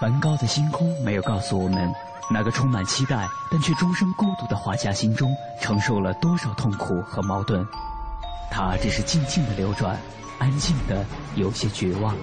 [0.00, 1.92] 梵高的星空没有告诉我们，
[2.32, 5.30] 那个充满期待但却终生孤独的画家心中
[5.60, 7.62] 承受了多少痛苦和矛盾。
[8.50, 9.98] 他只是静静的流转，
[10.38, 11.04] 安静的
[11.36, 12.16] 有些绝望。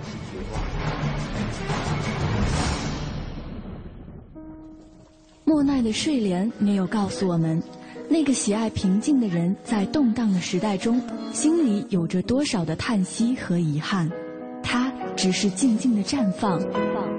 [5.45, 7.61] 莫奈的睡莲没有告诉我们，
[8.09, 10.99] 那个喜爱平静的人在动荡的时代中，
[11.31, 14.11] 心里有着多少的叹息和遗憾。
[14.63, 16.59] 他只是静静的绽放。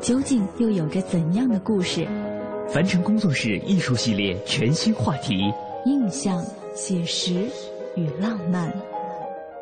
[0.00, 2.06] 究竟又有着怎样的故事？
[2.68, 5.52] 凡尘工作室艺术系列全新话题：
[5.86, 7.46] 印象、写实
[7.96, 8.72] 与浪漫，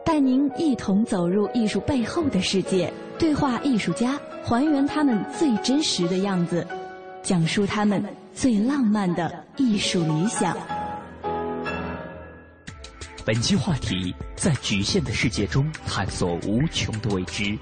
[0.04, 6.66] 带您一同走入艺术背后的世界，对话艺术家，还原他们最真实的样子，
[7.22, 10.56] 讲述他们最浪漫的艺术理想。
[13.24, 17.56] 本期话题：在局限的世界中探索无穷的未知。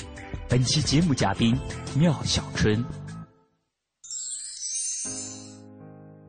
[0.55, 1.53] 本期节目嘉宾
[1.99, 2.81] 妙小春。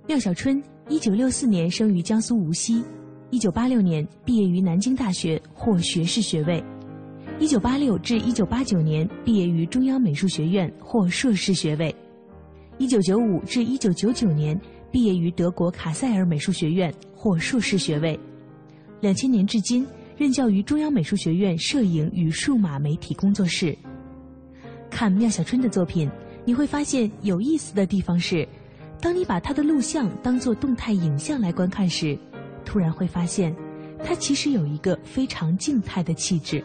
[0.08, 0.60] 妙小春，
[0.90, 2.84] 一九六四年生于江苏无锡，
[3.30, 6.64] 一九八六年毕业于南京大学，获学士学位。
[7.40, 11.96] 一九八六至一九八九年毕业于中央美术学院，获硕士学位。
[12.80, 14.60] 一九九五至一九九九年
[14.92, 18.20] 毕业于德国卡塞尔美术学院，获硕士学位。
[19.02, 19.86] 两千年至今
[20.18, 23.78] 任教于中央美术学院摄影与数码媒体工作室。
[24.96, 26.10] 看妙小春的作品，
[26.46, 28.48] 你会发现有意思的地方是，
[29.02, 32.18] 当你把他的录像当做动态影像来观看时，
[32.64, 33.54] 突然会发现，
[34.06, 36.64] 他其实有一个非常静态的气质，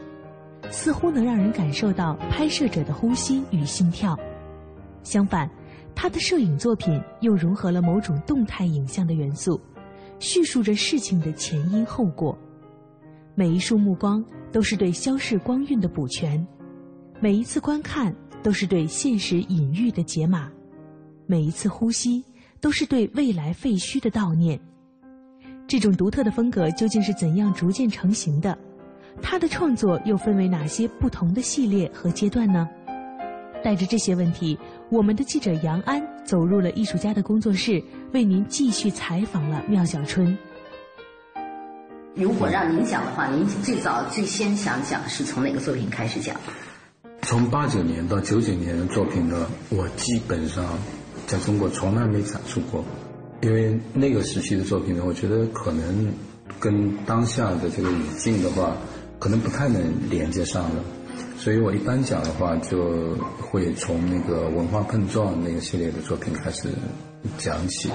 [0.71, 4.17] 似乎能让人感受到拍摄者的呼吸与心跳。
[5.03, 5.51] 相反，
[5.93, 9.61] 他的摄影作品又融合了某种动态影像的元素，
[10.21, 12.39] 叙述着事情的前因后果。
[13.35, 16.47] 每一束目光都是对消逝光晕的补全。
[17.23, 20.51] 每一次观看都是对现实隐喻的解码，
[21.27, 22.25] 每一次呼吸
[22.61, 24.59] 都是对未来废墟的悼念。
[25.67, 28.57] 这种独特的风格究竟是怎样逐渐成型的？
[29.23, 32.69] 他的创作又分为哪些不同的系列和阶段呢？
[33.63, 34.59] 带着这些问题，
[34.89, 40.37] 我们的记者杨安走入了艺术家的工作室，为您继续采访了妙小春。
[42.15, 46.35] 如果让您讲的话，您最早最先想讲是从哪个作品开始讲？
[47.23, 50.79] 从八九年到九九年的作品呢，我基本上
[51.27, 52.85] 在中国从来没展出过，
[53.43, 56.13] 因为那个时期的作品呢，我觉得可能
[56.59, 58.77] 跟当下的这个语境的话，
[59.19, 59.81] 可能不太能
[60.11, 60.83] 连接上了，
[61.39, 66.69] 所以我一般讲的话，就会从那个文化碰撞那个系列的作品开始
[67.39, 67.91] 讲起，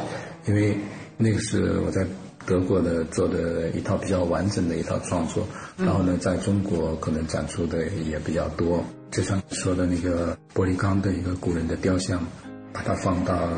[0.48, 0.78] 因为
[1.18, 2.06] 那个是我在。
[2.48, 5.44] 德国的做的一套比较完整的一套创作，
[5.78, 8.86] 然后呢，在中国可能展出的也比较多。
[9.12, 12.22] 就像说的那个玻璃钢的一个古人的雕像，
[12.74, 13.50] 把它放到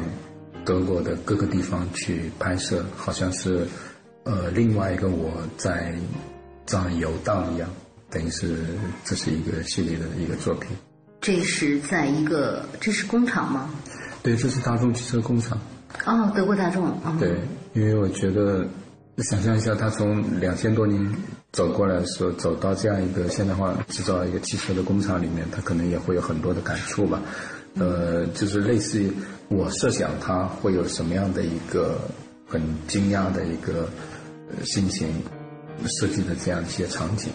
[0.63, 3.67] 德国的各个地方去拍摄，好像是
[4.23, 5.95] 呃另外一个我在
[6.65, 7.69] 这样游荡一样，
[8.09, 8.57] 等于是
[9.03, 10.69] 这是一个系列的一个作品。
[11.19, 13.69] 这是在一个这是工厂吗？
[14.21, 15.59] 对，这是大众汽车工厂。
[16.05, 16.95] 哦，德国大众。
[17.19, 17.39] 对，
[17.73, 18.67] 因为我觉得，
[19.23, 21.11] 想象一下，他从两千多年
[21.51, 27.19] 走过来的时候，走到这样一个现代化制造一个汽车的工厂里面，他可能也会有很多的感触吧。
[27.79, 29.11] 呃，就是类似于
[29.49, 31.99] 我设想他会有什么样的一个
[32.47, 33.89] 很惊讶的一个
[34.63, 35.07] 心情
[35.85, 37.31] 设计的这样一些场景。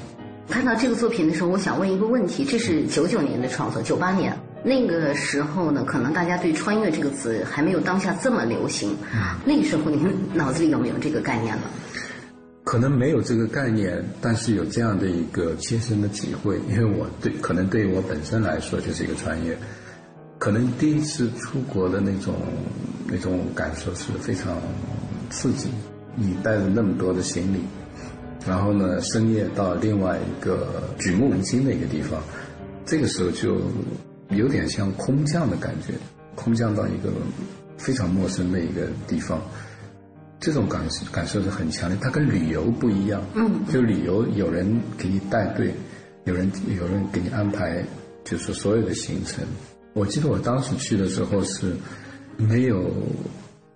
[0.49, 4.37] 看到这个作品的时候，我想问一个问题：这是九九年的创作，九八年。
[4.65, 8.97] 那个时候呢，可能大家对“穿越”这个词还没有当下这么流行。
[9.45, 11.63] 那个时候，你们脑子里有没有这个概念了？
[12.63, 16.61] 可能没有这个概念，但是有这样的一个切身的体会。
[16.71, 19.59] 因为我对，可能对于我本身来说就是一个穿越。
[20.39, 22.35] 可能第一次出国的那种
[23.09, 24.57] 那种感受是非常
[25.29, 25.69] 刺激。
[26.15, 27.59] 你带着那么多的行李，
[28.47, 32.23] 然后呢，深夜到另外一个举目无亲的一个地方，
[32.87, 33.61] 这个时候就。
[34.37, 35.95] 有点像空降的感觉，
[36.35, 37.13] 空降到一个
[37.79, 39.41] 非常陌生的一个地方，
[40.41, 40.83] 这种感
[41.13, 41.99] 感受是很强烈。
[42.01, 45.73] 它跟旅游不一样，嗯，就旅游有人给你带队，
[46.25, 47.85] 有人有人给你安排，
[48.25, 49.45] 就是所有的行程。
[49.95, 51.77] 我记得我当时去的时候是
[52.37, 52.91] 没有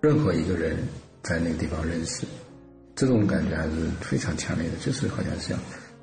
[0.01, 0.77] 任何一个人
[1.21, 2.25] 在那个地方认识，
[2.95, 3.71] 这种感觉还是
[4.01, 5.59] 非常强烈的，就是好像像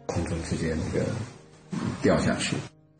[0.06, 1.04] 空中直接那个
[2.00, 2.54] 掉下去。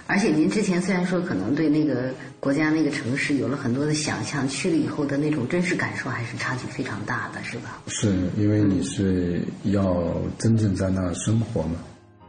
[0.07, 7.83] 而且您之前虽然说可能对那个国家、那个城市有了很多的想象，去了以后的那种真实感受还是差距非常大的，是吧？
[7.87, 11.77] 是因为你是要真正在那生活嘛，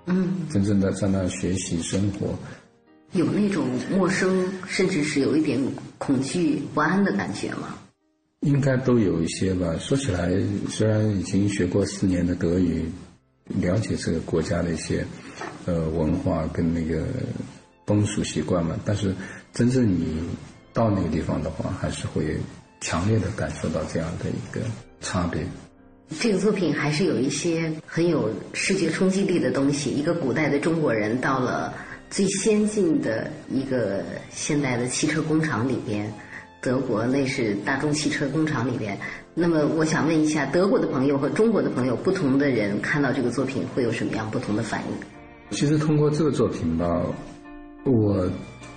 [0.06, 2.34] 嗯，真正的在那学习生活，
[3.12, 5.60] 有那种陌生，甚至是有一点
[5.98, 7.76] 恐惧、不安的感觉吗？
[8.40, 9.76] 应该都有一些吧。
[9.82, 10.32] 说起来，
[10.70, 12.86] 虽然已经学过四年的德语，
[13.60, 15.06] 了解这个国家的一些
[15.66, 17.04] 呃文化跟那个。
[17.86, 19.14] 风俗习惯嘛，但是
[19.54, 20.22] 真正你
[20.74, 22.38] 到那个地方的话，还是会
[22.82, 24.62] 强烈的感受到这样的一个
[25.02, 25.42] 差别。
[26.20, 29.90] 这个作品还是有一些很有视觉冲击力的东西。
[29.90, 31.74] 一个古代的中国人到了
[32.10, 36.12] 最先进的一个现代的汽车工厂里边，
[36.62, 38.98] 德国那是大众汽车工厂里边。
[39.34, 45.58] 那么我想问一下，德国的朋友和中国的朋友，不同的人看到这个作品会有什么样不同的反应？
[45.58, 47.02] 其实通过这个作品吧。
[47.86, 48.28] 我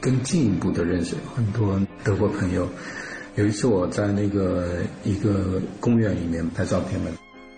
[0.01, 2.69] 更进一步的认识很多德国朋友。
[3.37, 7.11] 有一次我在那个一个公园里面拍照片嘛，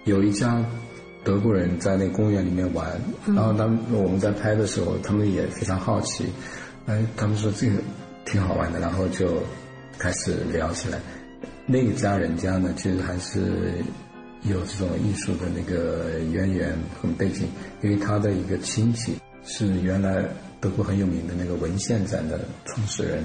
[0.04, 0.64] 有一家
[1.24, 2.88] 德国人在那公园里面玩，
[3.26, 6.24] 然后他们我们在拍的时候，他们也非常好奇，
[6.86, 7.74] 哎，他们说这个
[8.24, 9.42] 挺好玩的，然后就
[9.98, 11.00] 开始聊起来。
[11.66, 13.72] 那个家人家呢，其实还是
[14.42, 17.48] 有这种艺术的那个渊源和背景，
[17.82, 19.14] 因为他的一个亲戚
[19.44, 20.24] 是原来。
[20.60, 23.24] 德国很有名的那个文献展的创始人，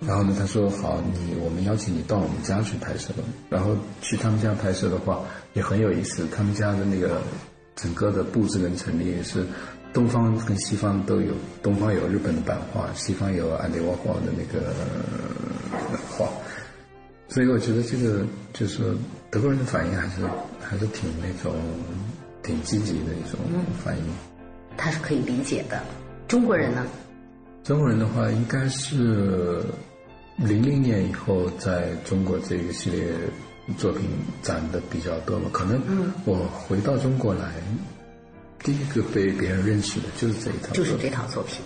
[0.00, 3.12] 然后呢，他说好，你我们邀请你到我们家去拍摄，
[3.48, 5.22] 然后去他们家拍摄的话
[5.54, 6.26] 也很有意思。
[6.36, 7.22] 他们家的那个
[7.74, 9.46] 整个的布置跟陈列是
[9.94, 11.32] 东方跟西方都有，
[11.62, 14.74] 东方有日本的版画，西方有安迪沃霍的那个
[16.10, 16.28] 画，
[17.28, 18.22] 所以我觉得这个
[18.52, 18.94] 就是
[19.30, 20.26] 德国人的反应还是
[20.60, 21.54] 还是挺那种
[22.42, 23.40] 挺积极的一种
[23.82, 24.04] 反应，
[24.76, 25.80] 他是可以理解的。
[26.28, 26.84] 中国人呢？
[27.62, 29.62] 中国人的话，应该是
[30.36, 33.04] 零零年以后在中国这个系列
[33.78, 34.08] 作品
[34.42, 35.48] 展的比较多嘛。
[35.52, 35.80] 可能
[36.24, 37.52] 我回到中国来，
[38.58, 41.60] 第一个被别人认识的就是这一套，就是这套作品。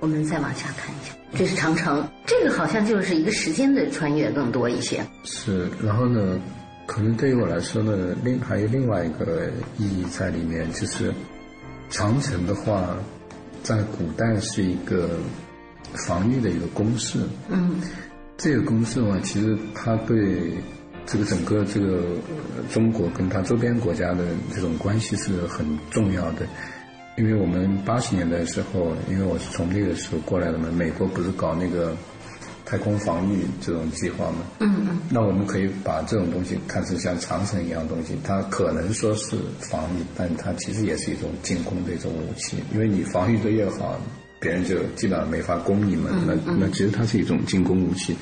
[0.00, 5.02] 我们再往下看一下，这是长城，这个好像就是一个时间的穿越更多一些。
[5.24, 6.38] 是，然后呢，
[6.86, 11.10] 可能对于我来说呢，另还有另外一个意义在里面，就是
[11.88, 12.96] 长城的话。
[13.64, 15.18] 在古代是一个
[16.06, 17.18] 防御的一个公式。
[17.48, 17.80] 嗯，
[18.36, 20.52] 这个公式的话，其实它对
[21.04, 22.04] 这个整个这个
[22.70, 24.24] 中国跟它周边国家的
[24.54, 26.46] 这种关系是很重要的。
[27.16, 31.96] 因为我们八十年代的时候，因为我是从那个时候过来的嘛，美国不是搞那个。
[32.66, 44.00] 太空防御这种计划嘛，嗯嗯，那我们可以把这种东西看成像长城一样东西，它可能说是防御，但它其实也是一种进攻的一种武器，因为你防御的越好，
[44.40, 46.10] 别人就基本上没法攻你们。
[46.26, 48.16] 那那其实它是一种进攻武器，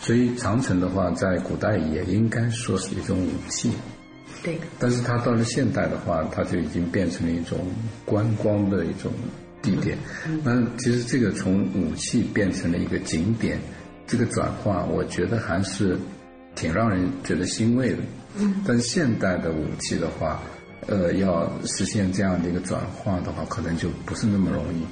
[0.00, 3.70] 所以长城的话，在古代也应该说是一种武器。
[4.42, 4.58] 对。
[4.80, 7.60] 但是它到了现代的话，它就已经变成了一种
[8.04, 9.12] 观光的一种
[9.62, 9.96] 地点。
[10.42, 13.60] 那其实这个从武器变成了一个景点。
[14.06, 15.98] 这个转化，我觉得还是
[16.54, 17.98] 挺让人觉得欣慰的。
[18.38, 18.62] 嗯。
[18.66, 20.40] 但现代的武器的话，
[20.86, 24.84] 呃，要实现这样的一个转化的话，可能就不是那么容易。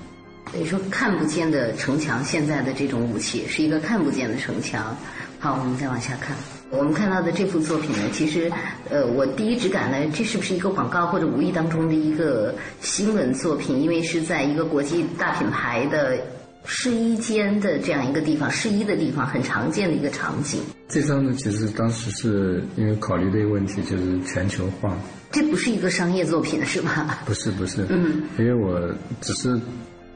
[0.52, 4.97] 等于说，看不见的城墙，现在的这种武器是一个看不见的城墙。
[5.38, 6.37] 好，我们再往下看。
[6.71, 8.50] 我们看到的这幅作品呢，其实，
[8.90, 13.80] 呃，我第一直感呢，这是不是一个广告或者无意当中的一个新闻作品？
[13.80, 16.18] 因为是在一个国际大品牌的。
[16.66, 20.61] 试衣间的这样一个地方，试衣的地方很常见的一个场景。
[20.88, 24.97] 这张呢，其实当时是因为考虑的一个问题，就是全球化。
[25.30, 27.21] 这不是一个商业作品，是吧？
[27.26, 27.85] 不是，不是。
[27.90, 28.23] 嗯。
[28.38, 28.80] 因为我
[29.21, 29.61] 只是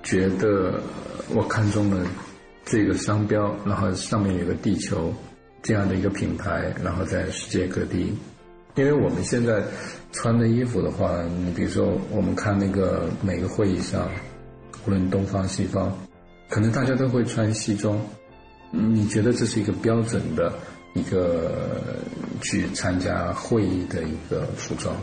[0.03, 0.81] 觉得
[1.35, 2.07] 我看中了
[2.65, 5.13] 这个商标，然后上面有个地球
[5.63, 8.15] 这样的一个品牌，然后在世界各地。
[8.77, 9.63] 因为我们现在
[10.13, 14.09] 穿的衣服的话，你比如说我们看那个每个会议上，
[14.87, 15.93] 无论东方西方。
[16.49, 18.01] 可能大家都会穿西装，
[18.71, 20.53] 你觉得这是一个标准的
[20.95, 21.77] 一个
[22.41, 24.97] 去参加会议的一个服装？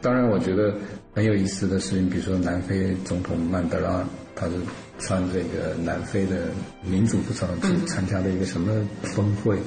[0.00, 0.74] 当然，我觉得
[1.14, 4.02] 很有意思的是，你比如说南非总统曼德拉，
[4.34, 4.52] 他是
[4.98, 6.48] 穿这个南非的
[6.82, 8.72] 民主服装去参加的一个什么
[9.02, 9.58] 峰会？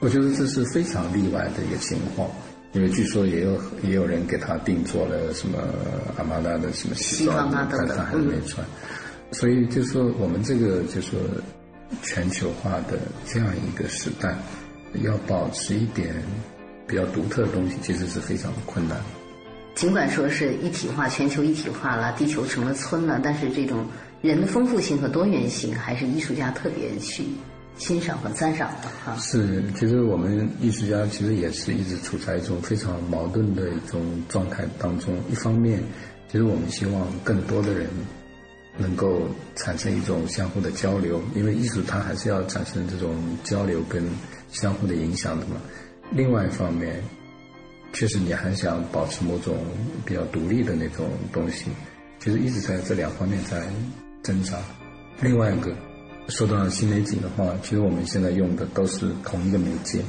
[0.00, 2.28] 我觉得这是非常例外的一个情况，
[2.72, 5.58] 因为据说也有也有人给他定做了什么
[6.18, 8.66] 阿玛达的什么西装，但他还没穿。
[9.32, 11.18] 所以就说我们这个就说
[12.02, 14.36] 全球化的这样一个时代，
[15.02, 16.14] 要保持一点
[16.86, 18.98] 比较独特的东西，其实是非常困难。
[19.74, 23.84] 尽管说是一体化，全球一体化了，地球成了村了，但是这种
[24.22, 27.24] 人的丰富性和多元性，还是艺术家特别去
[27.76, 29.16] 欣赏和赞赏的哈。
[29.16, 35.12] 是，其实我们艺术家其实也是一直处在一种非常矛盾的一种状态当中。
[35.28, 35.82] 一方面，
[36.30, 37.88] 其实我们希望更多的人
[38.76, 44.02] 能够产生一种相互的交流，因为艺术它还是要产生这种交流跟
[44.50, 45.56] 相互的影响的嘛。
[46.10, 47.02] 另外一方面。
[47.96, 49.56] 确实，你还想保持某种
[50.04, 51.66] 比较独立的那种东西，
[52.18, 53.64] 其实一直在这两方面在
[54.20, 54.58] 挣扎。
[55.20, 55.72] 另外一个，
[56.26, 60.00] 说到新媒体的话，其实我们现在用的都是同一个媒介，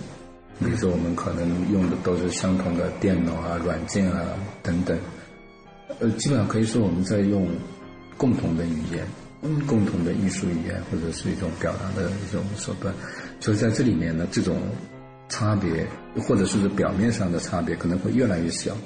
[0.59, 4.29] 比如说我们可能用的都是相同的电脑啊、软件啊
[4.63, 4.97] 等等，
[5.99, 7.47] 呃，基本上可以说我们在用
[8.17, 9.05] 共同的语言，
[9.41, 12.93] 嗯，共同的艺术语言或者是一种表达的一种手段，
[13.39, 14.59] 所以在这里面呢，这种。
[15.27, 15.87] 差别，
[16.21, 18.77] 或者说是表面上的差别，可能会越来越小。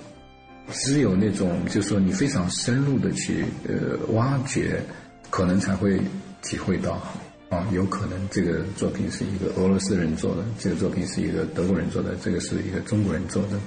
[0.72, 4.82] 只有那种，就是说你非常深入的去呃挖掘，
[5.30, 6.00] 可能才会
[6.42, 6.94] 体会到
[7.50, 13.60] 啊，有可能这个作品是一个俄罗斯人做的，这个作品是一个德国人做的，这个是一个中国人做的，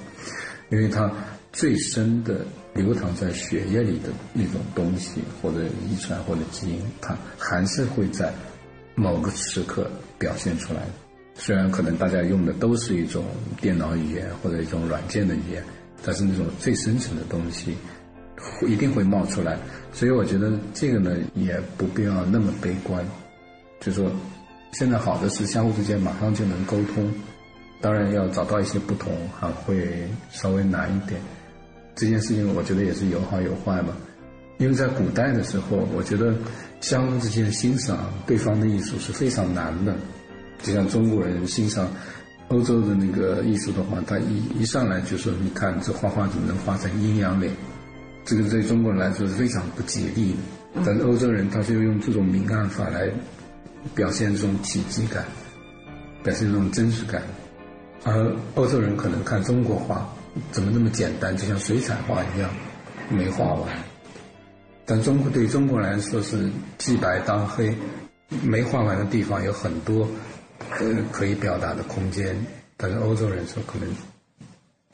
[0.71, 1.11] 因为它
[1.51, 2.43] 最深的
[2.73, 8.33] 流淌在血液里的那种东西，或者遗传或者基因，它还是会在
[8.95, 10.81] 某个时刻表现出来。
[11.35, 13.25] 虽然可能大家用的都是一种
[13.59, 15.63] 电脑语言或者一种软件的语言，
[16.03, 17.75] 但是那种最深层的东西，
[18.67, 19.57] 一定会冒出来。
[19.91, 23.03] 所以我觉得这个呢，也不必要那么悲观。
[23.79, 24.11] 就说，
[24.71, 27.11] 现在好的是相互之间马上就能沟通，
[27.81, 31.19] 当然要找到一些不同还会稍微难一点。
[31.95, 33.95] 这件事情我觉得也是有好有坏嘛。
[34.59, 36.33] 因为在古代的时候，我觉得
[36.79, 39.95] 相互之间欣赏对方的艺术是非常难的。
[40.61, 41.91] 就像中国人欣赏
[42.49, 47.51] 欧洲的那个艺术的话，他一一上来就说：“你看这画画怎么能画成阴阳脸？”
[48.23, 50.37] 这个对中国人来说是非常不吉利的。
[50.85, 53.09] 但是欧洲人他是用这种明暗法来
[53.93, 55.25] 表现这种体积感，
[56.23, 57.21] 表现这种真实感。
[58.05, 60.07] 而欧洲人可能看中国画
[60.51, 62.49] 怎么那么简单，就像水彩画一样
[63.09, 63.69] 没画完。
[64.85, 67.75] 但中国对中国来说是既白当黑，
[68.41, 70.07] 没画完的地方有很多。
[70.79, 72.35] 呃，可以表达的空间，
[72.77, 73.87] 但是欧洲人说可能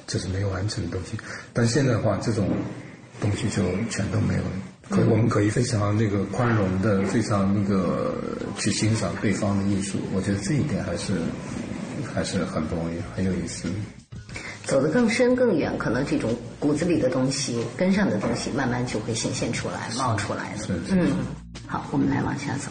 [0.07, 1.17] 这是没有完成的东西。
[1.53, 2.49] 但现在的话，这种
[3.21, 4.51] 东西就全都没有了。
[4.89, 8.17] 可我们可以非常那个宽容的，非常那个
[8.57, 9.99] 去欣赏对方的艺术。
[10.11, 11.13] 我觉得这一点还是
[12.13, 13.69] 还是很不容易，很有意思。
[14.69, 20.75] 走得更深更远，可能这种骨子里的东西、根上的东西，慢慢就会显现出来、冒出来的。
[20.91, 21.09] 嗯，
[21.65, 22.69] 好，我们来往下走。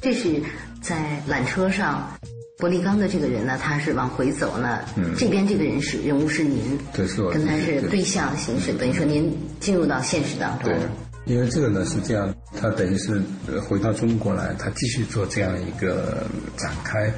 [0.00, 0.42] 这是
[0.80, 2.10] 在缆车上。
[2.56, 4.78] 玻璃钢的这个人呢，他是往回走呢。
[4.96, 10.70] 嗯，这边这个人是人物是您，对，是我跟他是对象形式，等于说您进入到现实当中。
[10.70, 10.78] 对，
[11.26, 13.20] 因为这个呢是这样，他等于是
[13.68, 16.24] 回到中国来，他继续做这样一个
[16.56, 17.12] 展开。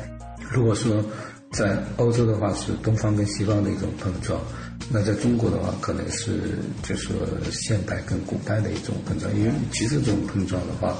[0.50, 1.04] 如果说
[1.52, 4.40] 在欧洲的话是东方跟西方的一种碰撞，
[4.90, 7.16] 那在中国的话可能是就是说
[7.50, 9.34] 现代跟古代的一种碰撞。
[9.36, 10.96] 因为其实这种碰撞的话。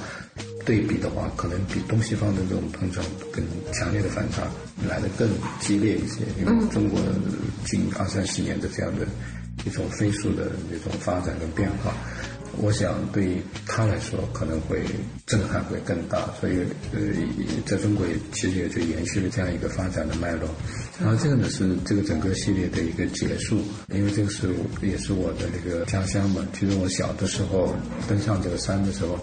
[0.67, 3.41] 对比的话，可能比东西方的这种碰撞更
[3.73, 4.43] 强烈的反差
[4.89, 6.23] 来的更激烈一些。
[6.41, 7.01] 因为中国
[7.65, 9.07] 近二三十年的这样的
[9.65, 11.95] 一种飞速的那种发展跟变化。
[12.61, 14.83] 我想对他来说可能会
[15.27, 16.59] 震撼会更大，所以
[16.93, 17.01] 呃，
[17.65, 20.49] 在中国也其实也就延续了这样一个发展的脉络。
[21.01, 23.61] 然后这个呢是这个整个系列的一个结束，
[23.95, 24.49] 因为这个是
[24.83, 26.47] 也是我的那个家乡嘛。
[26.53, 27.75] 其实我小的时候
[28.09, 29.19] 登上这个山的时候，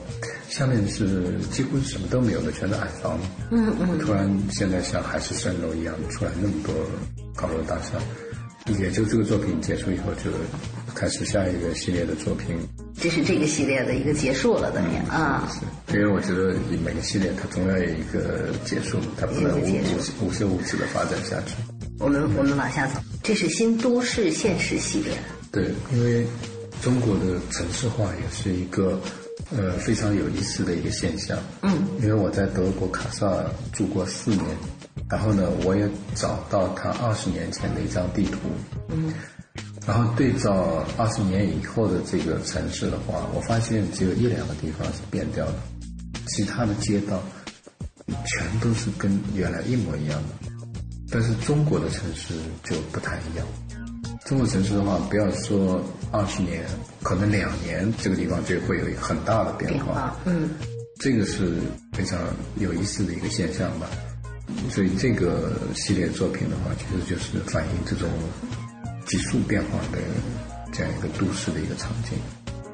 [0.49, 3.19] 下面是几乎什么都没有的，全是矮房。
[3.51, 3.97] 嗯嗯。
[3.99, 6.73] 突然现在像海市蜃楼一样出来那么多
[7.35, 7.99] 高楼大厦。
[8.79, 10.31] 也就这个作品结束以后，就
[10.95, 12.55] 开始下一个系列的作品。
[12.95, 15.49] 这是这个系列的一个结束了，等于啊。
[15.51, 21.55] 是，因为我觉得每个系列它总要有一个结束，它不能无无无休无止的发展下去。
[21.99, 25.13] 我们我们往下走，这是新都市现实系列。
[25.51, 26.25] 对，因为
[26.81, 28.99] 中国的城市化也是一个
[29.51, 31.37] 呃非常有意思的一个现象。
[31.61, 31.71] 嗯。
[32.01, 34.45] 因为我在德国卡萨尔住过四年。
[35.09, 38.37] 然后呢，我也找到他二十年前的一张地图，
[38.89, 39.13] 嗯，
[39.85, 45.55] 然后对照二十年以后的这个城市的话，我发现只有一两个地方是变掉的，
[46.27, 47.21] 其他的街道
[48.25, 50.49] 全都是跟原来一模一样的。
[51.11, 53.45] 但是中国的城市就不太一样，
[54.25, 56.63] 中国城市的话，不要说二十年，
[57.03, 60.49] 可能两年这个地方就会有很大的变化，嗯，
[60.99, 61.59] 这个是
[61.91, 62.19] 非常
[62.57, 63.87] 有意思的一个现象吧。
[64.69, 68.09] 所以这个系列作品的话，其实就是反映这种
[69.05, 69.99] 急速变化的
[70.71, 72.17] 这样一个都市的一个场景。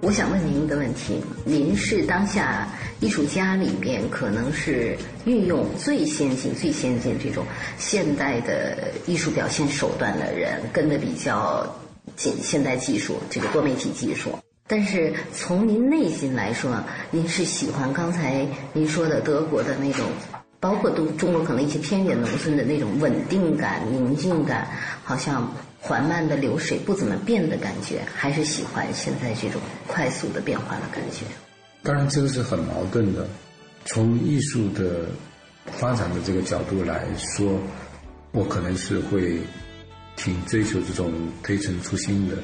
[0.02, 2.66] 我想问您一个问题：您是当下
[3.02, 7.46] 艺术家里面可能是运用最先进、最先进这种
[7.78, 11.68] 现代的艺术表现手段的人，跟的比较
[12.16, 14.40] 紧现代技术，这个多媒体技术。
[14.68, 16.82] 但是从您内心来说，
[17.12, 20.06] 您是喜欢刚才您说的德国的那种，
[20.62, 24.66] 包括都中国可能一些偏远农村的那种稳定感、宁静感，
[25.04, 25.52] 好像。
[25.82, 31.26] 缓慢的流水不怎么变的感觉，还是喜欢现在这种快速的变化的感觉。
[31.82, 33.26] 当然，这个是很矛盾的。
[33.86, 35.06] 从艺术的
[35.66, 37.58] 发展的这个角度来说，
[38.34, 39.40] 我可能是会
[40.18, 42.36] 挺追求这种推陈出新的，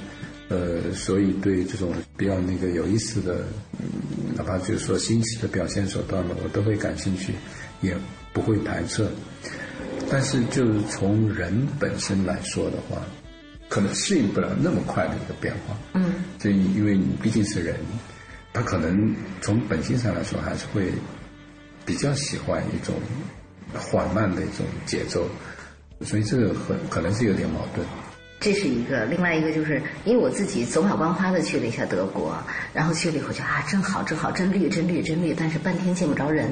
[0.48, 3.46] 呃，所以对这种比较那个有意思的，
[4.34, 7.34] 哪怕就是说新奇的表现手段呢，我都会感兴趣，
[7.82, 7.96] 也
[8.32, 9.06] 不会排斥。
[10.10, 13.01] 但是，就是从人本身来说的话，
[13.75, 15.75] 可能适应不了那么快的一个变化。
[15.91, 17.75] 嗯，这因为你毕竟是人，
[18.53, 20.94] 他可能从本性上来说还是会
[21.86, 22.96] 比较喜欢一种
[23.77, 25.27] 缓慢的一种节奏，
[26.05, 27.86] 所以这个很可能是有点矛盾。
[28.39, 32.38] 这是一个，另外一个就是因为我自己走马观花的去了一下德国，
[32.74, 36.50] 然后去了以后觉得啊，真好，真好，真绿，真绿，真绿，但是半天见不着人。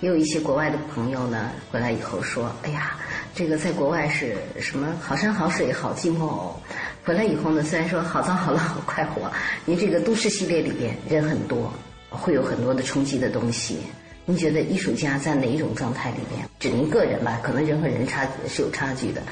[0.00, 2.96] 也有一些国外的朋友呢，回来以后说，哎呀。
[3.34, 4.94] 这个在国外是什么？
[5.00, 6.54] 好山好水好寂寞哦。
[7.02, 9.32] 回来以后呢，虽然说好脏好乱好快活，
[9.64, 11.72] 您这个都市系列里边人很多，
[12.10, 13.78] 会有很多的冲击的东西。
[14.26, 16.46] 您觉得艺术家在哪一种状态里边？
[16.60, 19.22] 指您个人吧，可能人和人差是有差距的。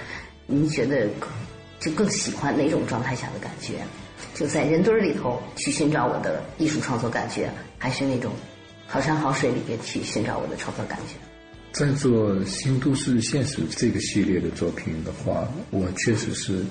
[0.46, 1.06] 您觉得
[1.80, 3.80] 就更喜欢哪种状态下的感觉？
[4.34, 8.30] 就在人堆儿里头去寻找我的艺术创作感觉，还是那种
[8.86, 11.14] 好山好水里边去寻找我的创作感觉？
[11.72, 16.64] 在做《新都市现实》这个系列的作品的话，我确实是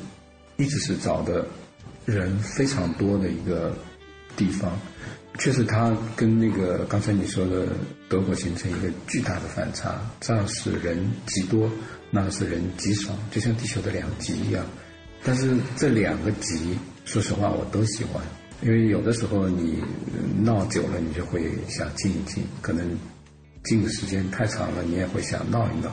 [0.58, 1.46] 一直是找的
[2.06, 3.74] 人非常多的一个
[4.36, 4.78] 地方。
[5.38, 7.68] 确实，它跟那个刚才你说的
[8.10, 11.72] 德国形成一个巨大的反差，这样是人极多，
[12.12, 14.66] 那是人极少，就像地球的两极一样。
[15.24, 18.24] 但是这两个极，说实话我都喜欢，
[18.62, 19.84] 因为有的时候你
[20.44, 22.98] 闹久了，你就会想静一静，可能。
[23.66, 25.92] 静的时间太长了，你也会想闹一闹。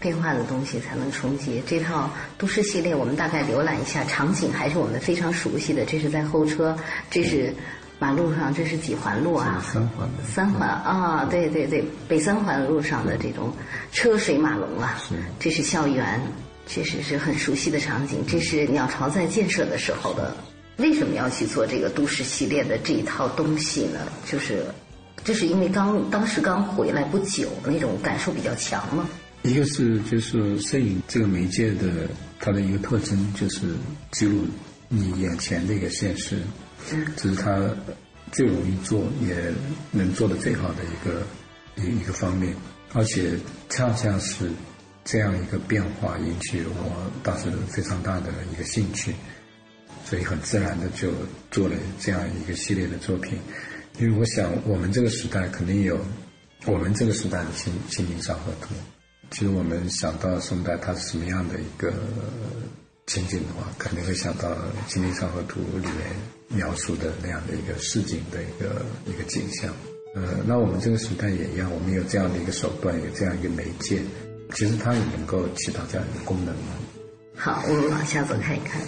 [0.00, 1.62] 变化的东西才能冲击。
[1.64, 5.84] 这套都市系列，我们大概浏览一下场景，还是我们非常熟悉的。
[5.84, 6.76] 这是在候车，
[7.08, 7.54] 这是
[8.00, 9.64] 马路上，这是几环路啊？
[9.64, 10.08] 三环。
[10.26, 13.52] 三环啊，对对对，北三环路上的这种
[13.92, 14.98] 车水马龙啊。
[14.98, 15.14] 是。
[15.38, 16.20] 这是校园，
[16.66, 18.24] 确实是很熟悉的场景。
[18.26, 20.36] 这是鸟巢在建设的时候的。
[20.78, 24.00] 为什么要去做这个都市系列的这一套东西呢？
[24.26, 24.64] 就是。
[25.22, 29.08] 这是因为刚当时刚回来不久，那种感受比较强嘛？
[29.40, 32.06] 一个是就是摄影这个媒介的
[32.38, 33.60] 它的一个特征，就是
[34.10, 34.44] 记录
[34.88, 36.42] 你眼前的一个现实，
[37.16, 37.58] 这是它
[38.32, 39.34] 最容易做也
[39.90, 41.22] 能做的最好的一个
[41.76, 42.54] 一一个方面，
[42.92, 43.30] 而且
[43.70, 44.50] 恰恰是
[45.04, 49.14] 这样一个变化引起我当时非常大的一个兴趣，
[50.04, 51.12] 所以很自然的就
[51.50, 53.38] 做了这样一个系列的作品。
[53.98, 55.98] 因为我想，我们这个时代肯定有
[56.66, 58.74] 我们这个时代的清清明上河图。
[59.30, 61.92] 其实我们想到宋代它是什么样的一个
[63.06, 64.50] 情景的话，肯定会想到
[64.88, 65.98] 《清明上河图》里面
[66.48, 69.74] 描述的那样的一个市井的一个一个景象。
[70.14, 74.00] 呃，那我们这个时代也一样，我们有这样的一个手段，有这样一个媒介，
[74.52, 76.54] 其实它也能够起到这样一个功能。
[77.36, 78.80] 好，我们往下走看一看。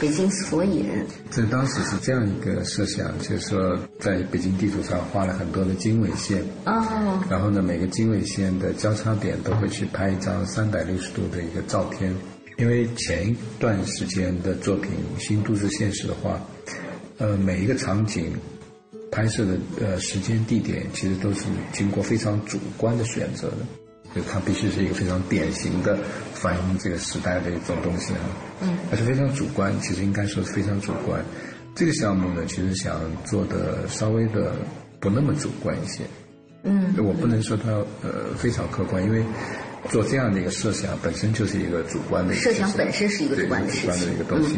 [0.00, 0.86] 北京索引，
[1.30, 12.14] 这当时是这样一个设想，就是说，在北京地图上画了很多的经纬线，哦，然后呢，每个经纬线的交叉点都会去拍一张三百六十度的一个照片，
[12.56, 14.90] 因为前一段时间的作品
[15.22, 16.40] 《新都市现实》的话，
[17.18, 18.32] 呃，每一个场景
[19.12, 21.44] 拍摄的呃时间地点其实都是
[21.74, 23.56] 经过非常主观的选择的。
[24.14, 25.96] 就它必须是一个非常典型的
[26.34, 28.20] 反映这个时代的一种东西啊，
[28.60, 31.24] 嗯，而且非常主观，其实应该说是非常主观。
[31.76, 34.52] 这个项目呢，其实想做的稍微的
[34.98, 36.02] 不那么主观一些，
[36.64, 37.70] 嗯，我不能说它
[38.02, 39.24] 呃非常客观，因为
[39.88, 44.56] 做这样的一个设想本身就是一个主观的，设想本身是一个主观的主观的一个东西，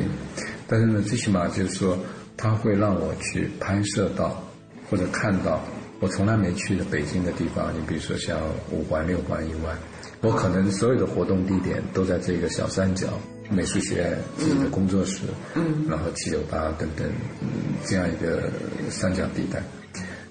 [0.67, 1.99] 但是呢，最起码就是说，
[2.39, 4.43] 它会让我去拍摄到
[4.89, 5.63] 或者看到。
[6.03, 8.41] 我从来没去的北京的地方，你比如说像
[8.73, 9.73] 五环、六环以外，
[10.21, 13.07] 我可能所有的活动地点都在这个小三角，
[13.49, 15.21] 美术学院自己的工作室，
[15.55, 17.09] 嗯，然后七九八等等，
[17.41, 17.49] 嗯，
[17.87, 18.51] 这样一个
[18.91, 19.63] 三角地带，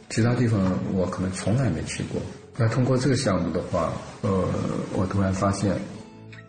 [0.10, 2.21] 其他地方我可能从来没去过。
[2.57, 4.45] 那通过这个项目的话，呃，
[4.91, 5.73] 我突然发现，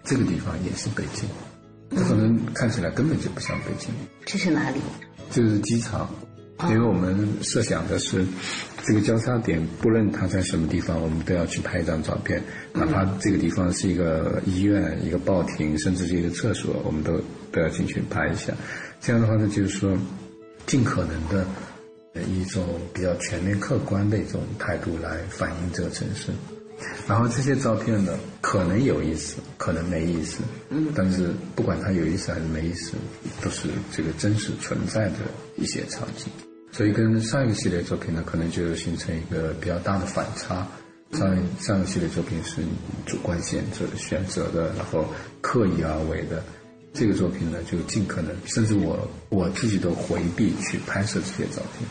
[0.03, 1.29] 这个地方也是北京，
[1.91, 3.89] 这可能看起来根本就不像北京。
[4.27, 4.81] 这是哪里？
[5.31, 6.11] 就是机场，
[6.69, 8.25] 因为我们设想的是，
[8.85, 17.21] 这个交叉点，不论它在什么地方，我们都要去拍一张照片，哪怕这个地方是一个医院、一个报亭，甚至是一个厕所，我们都
[17.51, 18.53] 都要进去拍一下。
[19.01, 19.97] 这样的话呢，就是说，
[20.67, 21.47] 尽可能的。
[22.29, 26.31] 一种比较全面、客观的一种态度来反映这个城市，
[27.09, 30.43] 然后这些照片呢，可能有意思，可能没意思，
[30.95, 32.93] 但是不管它有意思还是没意思，
[33.41, 35.21] 都是这个真实存在的
[35.57, 36.31] 一些场景，
[36.73, 40.67] 所以跟上一个系列作品呢，可能就形成一个比较大的反差。
[41.13, 42.63] 上上个系列作品是
[43.05, 45.07] 主观选择选择的，然后
[45.43, 46.43] 刻意而为的，
[46.95, 51.87] 这个作品呢，就尽可能，甚至我我自己都回避去拍摄这些照片。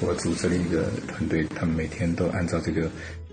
[0.00, 2.90] 我组织了一个团队，他们每天都按照这个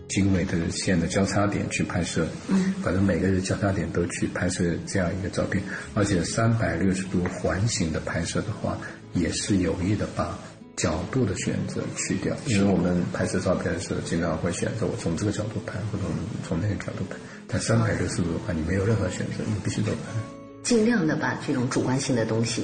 [0.07, 2.27] 经纬的线的交叉点去拍摄。
[2.47, 5.63] 嗯，反正每个日交叉点都去拍摄这样一个照片，
[5.95, 8.77] 而且三百六十度环形的拍摄的话，
[9.15, 10.37] 也是有意的把
[10.77, 12.33] 角度的选择去掉。
[12.45, 16.05] 因为我们拍摄照片的时候，经常会选择我从这个角度拍，或者
[16.47, 17.17] 从那个角度拍。
[17.47, 19.97] 但三百六十度的话，你没有任何选择，你必须都拍。
[20.63, 22.63] 尽量的把这种主观性的东西。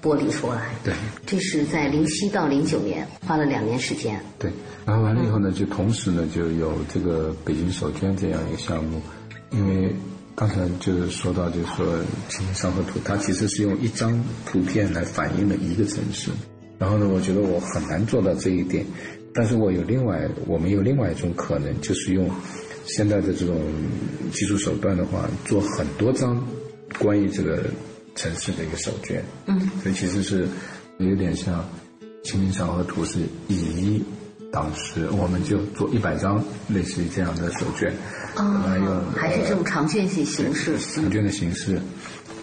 [0.00, 0.94] 剥离出来，对，
[1.26, 4.48] 这是在零七到零九年花了两年时间，对，
[4.86, 9.02] 然后完了以后呢，就同时呢就有这个北京手绢这样一个项目，
[9.50, 9.92] 因为
[10.36, 11.84] 刚才就是说到，就是说
[12.28, 16.30] 《清明上河图》，它其实是用一张图片来反映了一个城市，
[16.78, 18.84] 然后呢，我觉得我很难做到这一点，
[19.34, 22.30] 但是我有另外，我们有另外一种可能，就是用
[22.86, 23.56] 现在的这种
[24.32, 26.46] 技术手段的话，做很多张
[26.98, 27.64] 关于这个。
[28.14, 30.48] 城市的一个手卷，嗯，所以其实是
[30.98, 31.60] 有点像
[32.28, 34.02] 《清明上河图》是以一
[34.50, 37.94] 当十，我们就做一百张类似于这样的手卷。
[38.34, 41.80] 啊用还是这种长卷型形式，长卷的形式，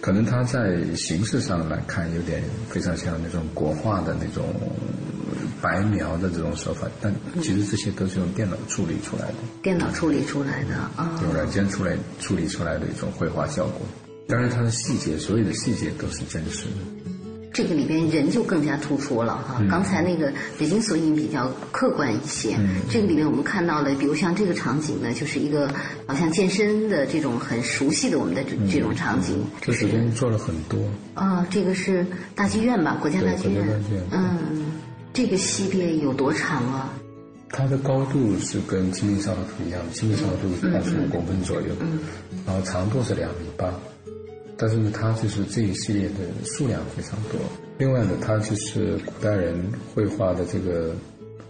[0.06, 4.54] 可能它在形式上来看有点非常像那种国画的那种
[5.60, 13.80] 白描的这种手法，但其实这些都是用电脑处理出来的，电脑处理出来的啊，用软件出来处理出来的一种绘画效果。
[14.28, 16.95] 当然，它的细节，所有的细节都是真实的。
[17.56, 19.62] 这个里边人就更加突出了哈。
[19.70, 22.54] 刚才那个北京索引比较客观一些，
[22.90, 25.66] 这个里面我们看到了，比如像这个场景呢，就是一个
[26.06, 29.42] 好像健身的这种很熟悉的我们的这这种场景。
[29.62, 30.78] 这时间做了很多。
[31.14, 32.98] 啊，这个是大剧院吧？
[33.00, 33.66] 国家大剧院。
[34.10, 34.66] 嗯，
[35.14, 36.92] 这个系列有多长啊？
[37.48, 41.68] 它的高度是跟《清明上河图》一样，《清明上河图》是二十五公分左右，
[42.46, 43.72] 然后长度是两米八。
[44.56, 46.14] 但是呢，它就是这一系列的
[46.44, 47.40] 数量非常多。
[47.78, 49.62] 另外呢，它就是古代人
[49.94, 50.94] 绘画的这个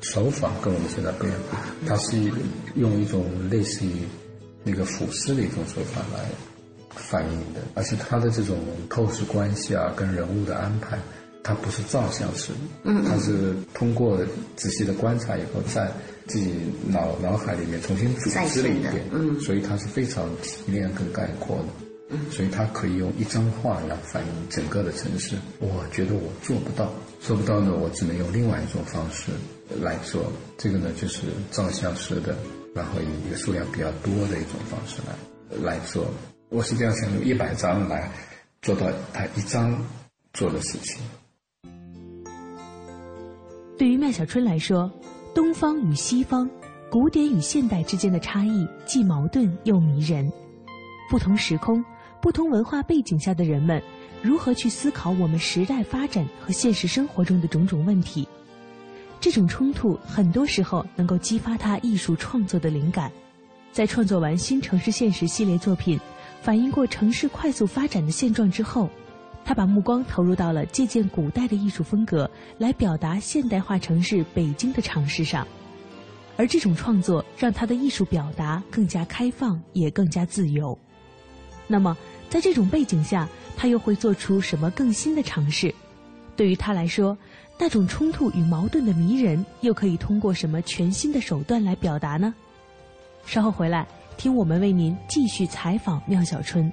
[0.00, 1.38] 手法跟我们现在不一样，
[1.86, 2.18] 它是
[2.74, 3.92] 用一种类似于
[4.64, 6.28] 那个俯视的一种手法来
[6.96, 8.58] 反映的，而且它的这种
[8.90, 10.98] 透视关系啊，跟人物的安排，
[11.44, 12.50] 它不是照相式，
[12.82, 14.18] 嗯，它是通过
[14.56, 15.88] 仔细的观察以后，在
[16.26, 16.54] 自己
[16.88, 21.85] 脑脑海里面重新组织了一遍，嗯，所以它是非常提炼跟概括的。
[22.30, 25.36] 所以它可以用一张画来反映整个的城市。
[25.58, 29.32] 我觉得我做不到，做不到呢，我只能用另外一种方式
[29.80, 30.32] 来做。
[30.56, 32.36] 这个呢，就是照相式的，
[32.74, 36.06] 然后以一个数量比较多的一种方式来来做。
[36.48, 38.08] 我实际上想用一百张来
[38.62, 39.84] 做到他一张
[40.32, 41.02] 做的事情。
[43.76, 44.90] 对于麦小春来说，
[45.34, 46.48] 东方与西方、
[46.88, 50.32] 古典与现代之间的差异既矛盾又迷人，
[51.10, 51.84] 不同时空。
[52.26, 53.80] 不同文化背景下的人们，
[54.20, 58.26] 如何去思考我们时代发展和现实生活中的种种问题？
[59.20, 63.12] 这种冲突很多时候能够激发他艺术创作的灵感。
[63.70, 66.00] 在创作完《新城市现实》系列作品，
[66.42, 68.90] 反映过城市快速发展的现状之后，
[69.44, 75.46] 他把目光投入到了借鉴古代的艺术风格来表达现代化城市北京的尝试上。
[76.36, 80.76] 而这种创作让他的艺术表达更加开放，也更加自由。
[81.68, 81.96] 那么。
[82.28, 85.74] 在这种背景下，他又会做出什么更新的尝试？
[86.34, 87.16] 对于他来说，
[87.58, 92.34] 那种冲突与矛盾的迷人，又可以通过什么全新的手段来表达呢？
[93.24, 93.86] 稍后回来，
[94.16, 96.70] 听我们为您继续采访妙小春。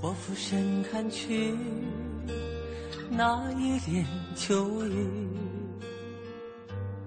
[0.00, 1.54] 我俯身看去，
[3.10, 4.04] 那一帘
[4.36, 5.08] 秋雨，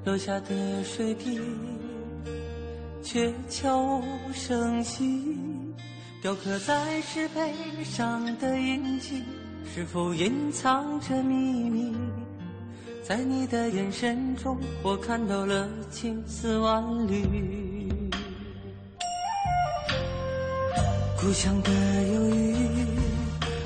[0.03, 1.39] 落下的水滴，
[3.03, 4.03] 却悄无
[4.33, 5.37] 声息。
[6.21, 7.51] 雕刻在石碑
[7.83, 9.23] 上的印记，
[9.73, 11.35] 是否隐藏着秘
[11.67, 11.95] 密？
[13.03, 17.89] 在你的眼神中，我看到了千丝万缕。
[21.19, 22.55] 故乡的忧郁，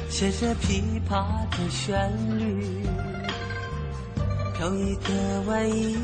[0.10, 2.86] 写着琵琶的旋律。
[4.58, 5.98] 飘逸的外衣，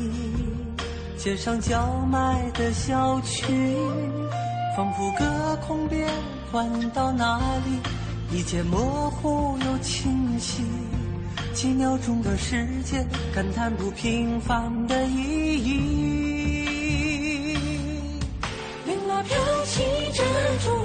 [1.16, 3.74] 街上叫卖的小曲，
[4.76, 6.06] 仿佛隔空变
[6.52, 10.62] 换到哪里，一切模糊又清晰。
[11.54, 17.56] 几秒钟的时间，感叹不平凡的意义。
[18.86, 19.80] 绫罗飘起
[20.12, 20.22] 遮
[20.62, 20.81] 住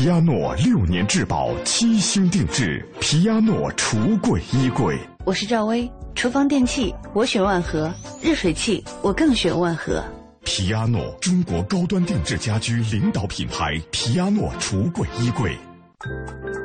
[0.00, 4.98] 皮亚诺六年质保，七星定制，皮亚诺橱柜衣柜。
[5.26, 10.02] 我是赵薇，厨房电器我选万和，热水器我更选万和。
[10.42, 15.54] 皮亚诺，中国高端定制家居领导品牌，皮亚诺橱柜衣柜。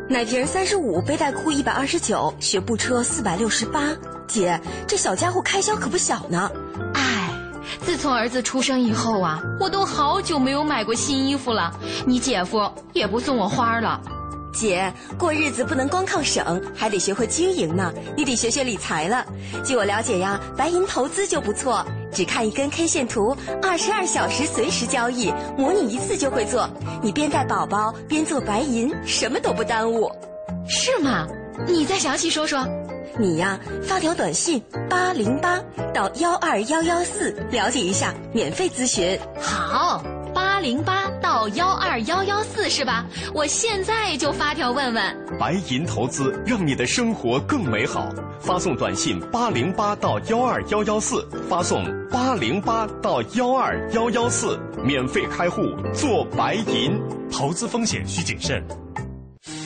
[0.10, 3.94] 奶瓶三十五，背带裤一百二十九，学步车四百六十八。
[4.30, 6.50] 姐，这小家伙开销可不小呢。
[7.86, 11.72] 哎，自从儿子出生以后啊，我都好久没有买过新衣服了。
[12.08, 12.60] 你姐夫
[12.94, 14.02] 也不送我花了。
[14.52, 17.94] 姐，过日子不能光靠省，还得学会经营呢。
[18.18, 19.24] 你得学学理财了。
[19.64, 26.68] 据我了解呀，白银投资就不错，只看一根 K 线图，二十二小时随时交易，模拟一次就会做。
[27.04, 30.12] 你边带宝宝边做白银，什么都不耽误。
[30.68, 31.28] 是吗？
[31.68, 32.66] 你再详细说说。
[33.18, 35.62] 你呀，发条短信八零八
[35.94, 39.18] 到幺二幺幺四了解一下，免费咨询。
[39.40, 43.06] 好，八零八到幺二幺幺四是吧？
[43.34, 45.38] 我现在就发条问问。
[45.40, 48.10] 白银投资让你的生活更美好，
[48.42, 55.62] 发送短信八零八到幺二幺幺四，发送八零八到幺二幺幺四，免费开户
[55.94, 57.00] 做白银，
[57.32, 58.62] 投资风险需谨慎。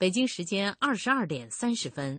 [0.00, 2.18] 北京时间二十二点三十分。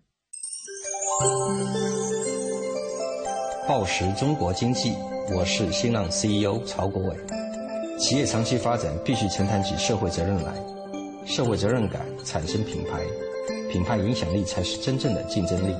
[3.67, 4.94] 报时中国经济，
[5.34, 7.17] 我是新浪 CEO 曹国伟。
[7.98, 10.54] 企业长期发展必须承担起社会责任来，
[11.26, 13.04] 社会责任感产生品牌，
[13.72, 15.76] 品牌影响力才是真正的竞争力。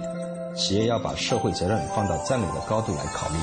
[0.56, 3.36] 企业要把社会责任放到战略的高度来考虑。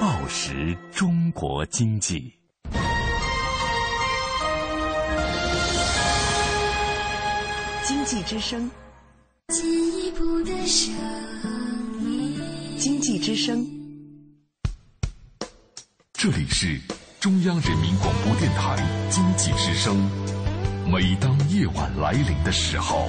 [0.00, 2.32] 报时中国经济。
[7.86, 8.70] 经济之声，
[9.48, 10.90] 进一步的声
[12.00, 12.34] 音。
[12.78, 13.62] 经济之声，
[16.14, 16.80] 这里是
[17.20, 19.94] 中央人民广播电台经济之声。
[20.90, 23.06] 每当夜晚来临的时候，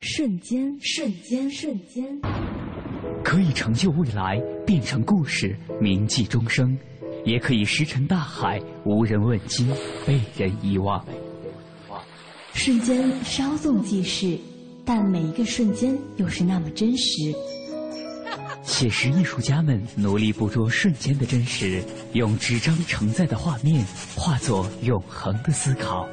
[0.00, 2.18] 瞬间，瞬间，瞬间，
[3.22, 6.74] 可以成就未来，变成故事，铭记终生；
[7.26, 9.68] 也可以石沉大海，无人问津，
[10.06, 11.04] 被人遗忘。
[12.54, 14.38] 瞬间稍纵即逝，
[14.84, 17.34] 但每一个瞬间又是那么真实。
[18.62, 23.84] 写实艺术家们努力捕捉瞬间的真实，用纸张承载的画面
[24.14, 26.08] 化作永恒的思考。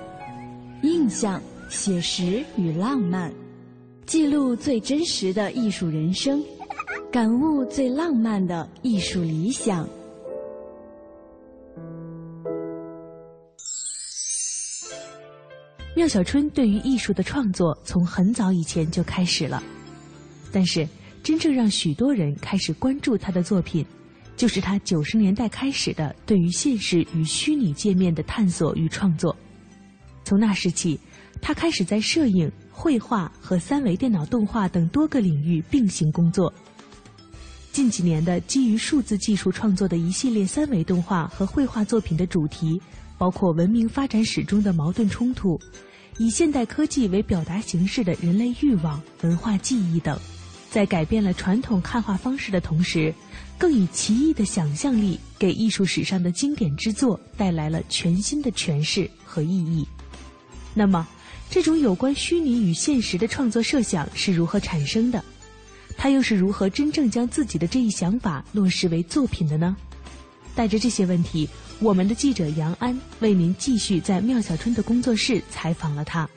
[0.81, 3.31] 印象、写实与浪漫，
[4.05, 6.43] 记录最真实的艺术人生，
[7.11, 9.87] 感悟最浪漫的艺术理想。
[15.99, 19.61] 廖小春对于艺术的创作从很早以前就开始了，
[20.49, 20.87] 但是
[21.21, 23.85] 真正让许多人开始关注他的作品，
[24.37, 29.35] 就是他九十年代开始的对于现实与虚拟界面的探索与创作。
[30.23, 30.97] 从那时起，
[31.41, 36.51] 他开始在摄影、绘画和三维电脑动画等多个领域并行工作。
[37.73, 42.81] 近几年的基于数字技术创作的一系列三维动画和绘画作品的主题，
[43.17, 45.59] 包括文明发展史中的矛盾冲突。
[46.19, 50.19] 以现代科技为表达形式的人类欲望、文化记忆等，
[50.69, 53.13] 在改变了传统看画方式的同时，
[53.57, 59.87] 更以奇异的想象力给艺术史上的经典之作带来了全新的诠释和意义。
[60.73, 61.07] 那么，
[61.49, 65.23] 这种有关虚拟与现实的创作设想是如何产生的？
[65.95, 69.73] 他又是如何真正将自己的这一想法落实为作品的呢？
[70.59, 71.47] 带着这些问题。
[71.79, 76.27] 我们的记者杨安为您继续在妙小春的工作室采访了他。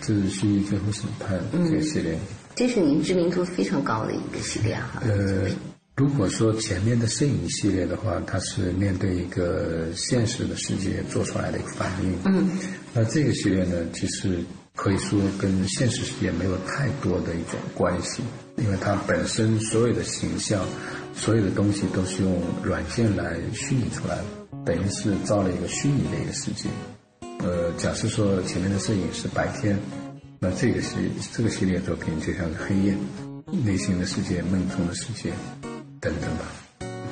[0.00, 2.18] 这是虚拟最后审判这个系列，
[2.56, 5.00] 这是您知名度非常高的一个系列哈。
[5.04, 5.48] 呃，
[5.94, 12.18] 如果说前面的摄影系列的话，它是面对一个现实的世界做出来的一个反应。
[12.24, 12.50] 嗯，
[12.92, 14.44] 那这个系列呢，其实
[14.74, 18.24] 可以说跟现实世界没有太多的一种关系，
[18.56, 20.66] 因为它本身所有的形象。
[21.16, 24.24] 所有的东西都是用软件来虚拟出来的，
[24.66, 26.68] 等于是造了一个虚拟的一个世界。
[27.38, 29.78] 呃，假设说前面的摄影是白天，
[30.40, 30.96] 那这个系
[31.32, 32.94] 这个系列作品就像是黑夜，
[33.64, 35.30] 内心的世界、梦中的世界
[36.00, 36.44] 等等吧。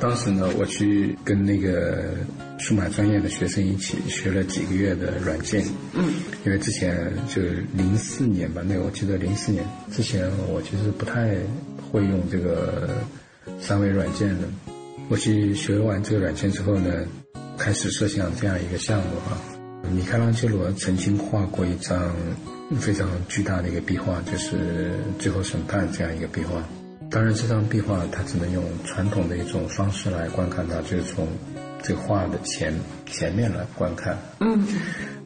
[0.00, 2.14] 当时呢，我去跟那个
[2.58, 5.64] 数码专业的学生一起学了几个月的软件。
[5.94, 6.12] 嗯。
[6.44, 7.40] 因为之前就
[7.72, 11.36] 零四年吧，那个我记得零四年之前，我其实不太
[11.90, 12.90] 会用这个。
[13.61, 14.48] 三维软件的，
[15.09, 17.05] 我去学完这个软件之后呢，
[17.59, 19.38] 开始设想这样一个项目啊。
[19.90, 22.14] 米开朗基罗曾经画过一张
[22.81, 26.62] 非常巨大的一个壁画，就是《最后审判》这样一个壁画。
[27.11, 31.28] 当然，这张壁画它只能用传统的一种方式来观看它，就是从
[31.83, 32.72] 这个画的前
[33.07, 34.16] 前面来观看。
[34.40, 34.66] 嗯。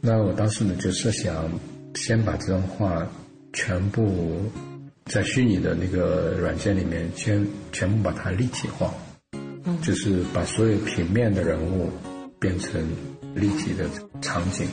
[0.00, 1.48] 那我当时呢就设想，
[1.94, 3.06] 先把这张画
[3.52, 4.40] 全部。
[5.06, 8.92] 在虚拟的那个软件里面，先全部把它立体化，
[9.80, 11.90] 就是把所有平面的人物
[12.40, 12.82] 变成
[13.34, 13.88] 立体的
[14.20, 14.66] 场景。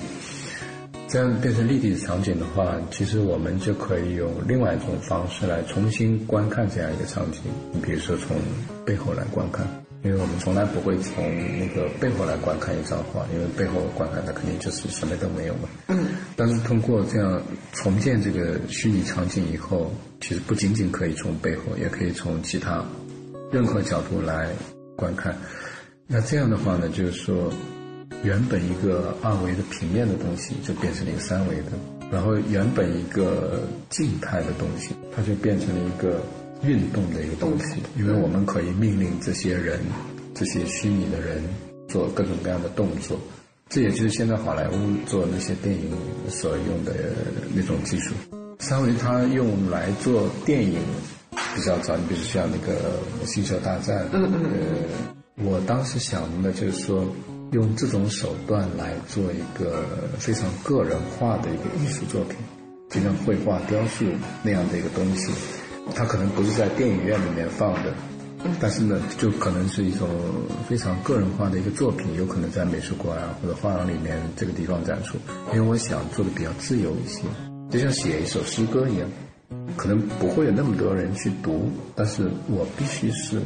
[1.08, 7.42] 这样变成立体的场景的话，其实我们就可以用另外一种方式来重新观看这样一个场景。
[7.72, 8.36] 你比如说从
[8.84, 9.83] 背后来观看。
[10.04, 11.24] 因为我们从来不会从
[11.58, 15.70] 那个背后来观看一张画，因为背后观看它肯定就是什么都没有嘛。
[15.88, 16.08] 嗯。
[16.36, 22.84] 但是通过这样重建这个虚拟场景以后，其实不仅仅可以从背后，也可以从其他
[23.50, 24.50] 任何角度来
[24.98, 25.38] 观看。
[26.06, 27.50] 那这样的话呢，就是说，
[28.24, 31.72] 原本一个二维的平面的东西就变成了一个三维的，
[32.12, 36.22] 然后原本一个静态的东西，它就变成了一个。
[36.64, 39.80] 运动的一个东西，因为我们可以命令这些人、
[40.34, 41.44] 这些虚拟的人
[41.88, 43.20] 做各种各样的动作，
[43.70, 44.74] 这也就是现在好莱坞
[45.06, 45.92] 做那些电影
[46.30, 46.94] 所用的
[47.54, 48.14] 那种技术。
[48.60, 50.80] 三维它用来做电影
[51.54, 54.44] 比较早，你比如像那个《星球大战》，嗯嗯，
[55.38, 57.06] 呃，我当时想的，就是说
[57.52, 59.84] 用这种手段来做一个
[60.18, 62.38] 非常个人化的一个艺术作品，
[62.90, 64.06] 就像绘画、雕塑
[64.44, 65.30] 那样的一个东西。
[65.96, 67.94] 它可能不是在电影院里面放的，
[68.60, 70.10] 但是呢，就可能是一种
[70.68, 75.18] 非常个人化的一个作品，有可能在美术馆啊或者画廊里面这个地方展出。
[75.54, 77.22] 因为我想做的比较自由一些，
[77.70, 79.08] 就像写一首诗歌一样，
[79.78, 83.40] 可能不会有那么多人去读，但是我必须是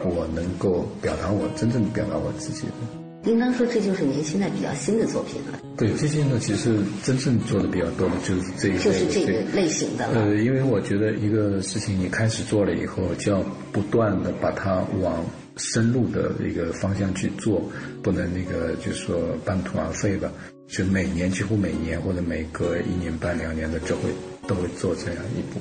[0.00, 3.03] 我能够表达我真正表达我自己的。
[3.24, 5.58] 应当说，这就是您现在比较新的作品了。
[5.76, 10.06] 对，最近呢，其实真正做的比较多的就是这一类，就是这个类型的。
[10.06, 15.24] 呃，因为我觉得一个事情你开始做了以后，就要不断的把它往
[15.56, 17.62] 深入的一个方向去做，
[18.02, 20.30] 不能那个就是说半途而废吧。
[20.66, 24.10] 就每年几乎每年或者每隔一年半两年的就会
[24.46, 25.60] 都会做这样一部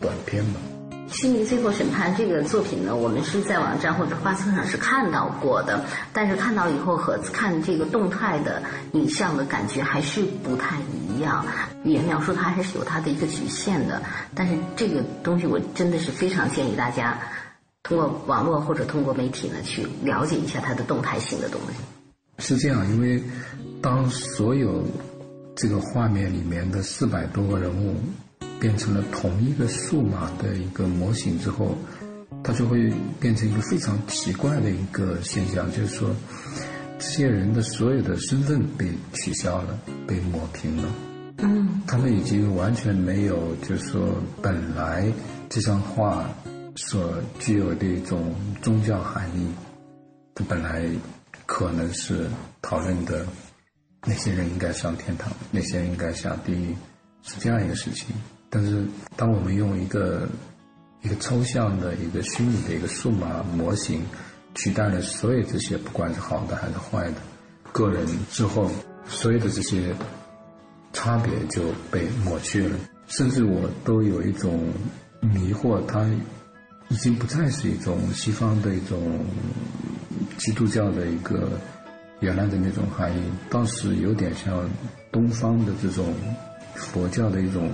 [0.00, 0.54] 短片嘛。
[1.12, 10.76] 《心灵最后审判》这个作品呢，我们是在网站或者画册上是看到过的，但是看到以后和看这个动态的影像的感觉还是不太
[11.08, 11.44] 一样。
[11.84, 14.00] 语言描述它还是有它的一个局限的，
[14.34, 17.18] 但是这个东西我真的是非常建议大家
[17.82, 21.78] 通过网络或者通过媒体呢去了解一下它的动态性的东西。
[22.38, 23.22] 是这样，因为
[23.82, 24.82] 当所有
[25.54, 27.96] 这个画面里面的四百多个人物
[28.62, 31.76] 变成了同一个数码的一个模型之后，
[32.44, 36.14] 它就会变成一个非常奇怪的一个现象，就是说，
[36.96, 40.84] 这些人的所有的身份被取消了，被抹平了。
[41.38, 45.12] 嗯，他们已经完全没有，就是说，本来
[45.48, 46.30] 这张画
[46.76, 48.32] 所具有的一种
[48.62, 49.48] 宗教含义，
[50.36, 50.88] 它本来
[51.46, 52.28] 可能是
[52.60, 53.26] 讨论的
[54.06, 56.76] 那些人应该上天堂，那些人应该下地狱，
[57.24, 58.14] 是这样一个事情。
[58.54, 58.84] 但是，
[59.16, 60.28] 当我们用一个
[61.00, 64.02] 一个抽象的一个虚拟的一个数码模型
[64.54, 67.14] 取代了所有这些，不管是好的还是坏的
[67.72, 68.70] 个人之后，
[69.08, 69.94] 所有的这些。
[70.94, 74.70] 差别就被抹去了，甚至我都有一种
[75.22, 76.06] 迷惑，它
[76.88, 79.24] 已经不再是一种西方的一种
[80.36, 81.48] 基督教的一个
[82.20, 84.68] 原来的那种含义，倒是有点像
[85.10, 86.14] 东方的这种
[86.74, 87.70] 佛教的一种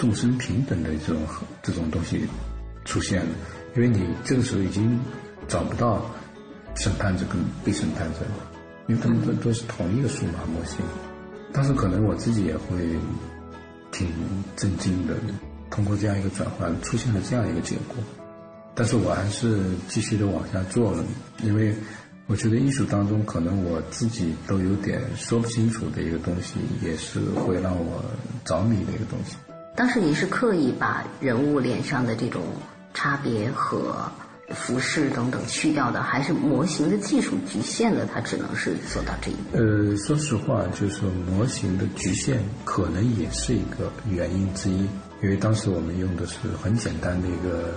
[0.00, 1.20] 众生平等的这种
[1.62, 2.26] 这种东西
[2.86, 3.28] 出现了。
[3.76, 4.98] 因为你这个时候已经
[5.46, 6.10] 找不到
[6.74, 8.50] 审判者跟被审判者了，
[8.88, 10.78] 因为他们都都是同一个数码模型。
[11.52, 12.76] 但是可能我自己也会
[13.92, 14.08] 挺
[14.56, 15.14] 震惊的，
[15.68, 17.96] 通过这样一个转换出现了这样一个结果，
[18.74, 21.04] 但是我还是继续的往下做了，
[21.42, 21.74] 因为
[22.26, 28.02] 我觉得艺术当中可能我自己都有点说不清楚的一个东西，也是会让我
[28.44, 29.36] 着迷的一个东西。
[29.80, 32.42] 当时你是刻意把人物脸上的这种
[32.92, 33.96] 差别和。
[34.52, 39.56] 服饰等等去掉的，还是模型的技术局限了，它只能是做到这一步。
[39.56, 44.80] 呃，说实话，就是模型的局限可能也是一个原因之一，
[45.22, 47.72] 因为当时我们用的是很简单的一个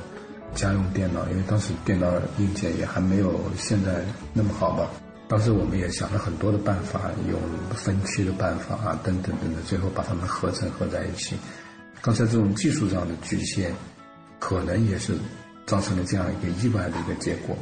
[0.56, 4.90] 家用电脑，因为当时电脑硬件也还没有现在那么好吧。
[5.28, 7.00] 当时我们也想了很多的办法，
[7.30, 7.40] 用
[7.76, 11.36] 分区的办法啊，等等等等，最后把它们合成合在一起。
[12.04, 13.72] 刚才这种技术上的局限，
[14.38, 15.16] 可能也是。
[15.66, 17.58] 造成了这样一个意外的一个结果，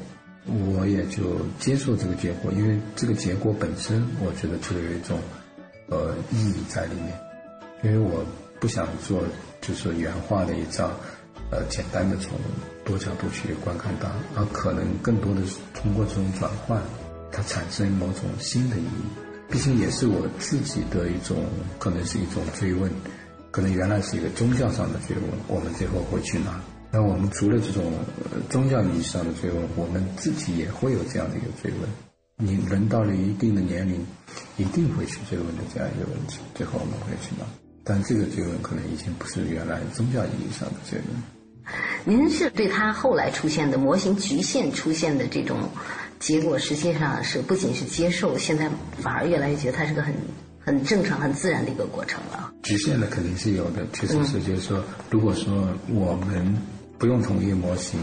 [0.47, 5.19] 我也就接受这个结果，因为这个结果本身，我觉得就有一种
[5.87, 7.13] 呃意义在里面。
[7.83, 8.25] 因为我
[8.59, 9.21] 不想做
[9.61, 10.89] 就是原画的一张，
[11.51, 12.39] 呃，简单的从
[12.83, 16.81] 多角度去观看它，而可能更多的是通过这种转换，
[17.31, 19.05] 它产生某种新的意义。
[19.47, 21.45] 毕竟也是我自己的一种，
[21.77, 22.91] 可能是一种追问，
[23.51, 26.59] 可能原来是一个宗教上的追问，我们最后会去哪？
[26.89, 27.93] 那我们除了这种
[28.49, 31.89] 宗教意义上的追问，我们自己也会有这样的一个追问。
[32.37, 34.05] 你人到了一定的年龄，
[34.57, 36.39] 一定会去追问的这样一个问题。
[36.55, 37.45] 最后我们会去哪？
[37.83, 41.07] 但这个追问可能已经不是原来宗教意义上的追问。
[42.03, 45.69] 您是对他后来出现的模型局限出现的这种
[46.19, 50.13] 结果，实际上是不仅是接受，现在反而越来越觉得它是个很
[50.63, 52.53] 很正常、很自然的一个过程了。
[52.63, 56.55] 局限的肯定是有的，确实是，就是说，如果说我们。
[57.01, 57.99] 不用同一模型，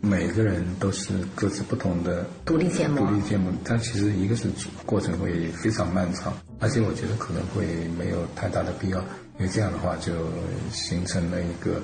[0.00, 3.06] 每个人都是各自不同的独立建模。
[3.06, 4.48] 独立建模，但其实一个是
[4.84, 7.64] 过程会非常漫长，而且我觉得可能会
[7.96, 8.98] 没有太大的必要，
[9.38, 10.12] 因为这样的话就
[10.72, 11.80] 形成了一个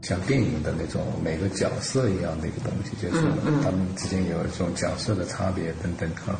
[0.00, 3.22] 像电影的那种每个角色一样的一个东西，就是
[3.62, 6.34] 他们之间有一种角色的差别等等哈。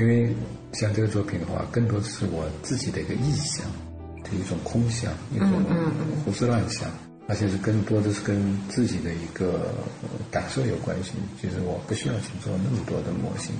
[0.00, 0.34] 因为
[0.72, 3.66] 像这个作品的话，更多的是我自己的一个臆想
[4.24, 5.62] 的一种空想，一种
[6.24, 6.90] 胡思乱想。
[7.28, 9.72] 而且是更多的是跟自己的一个
[10.32, 11.12] 感受有关系。
[11.40, 13.54] 其实我不需要去做那么多的模型，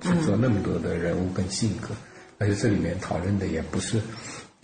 [0.00, 1.88] 去做那么多的人物跟性格。
[2.38, 4.00] 而且这里面讨论的也不是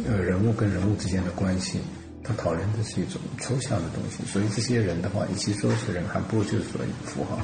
[0.07, 1.81] 呃人物跟人物之间的关系，
[2.25, 4.25] 他讨论的是一种抽象的东西。
[4.25, 7.39] 所以这些人的话，与其说是人，还不如就是说符号。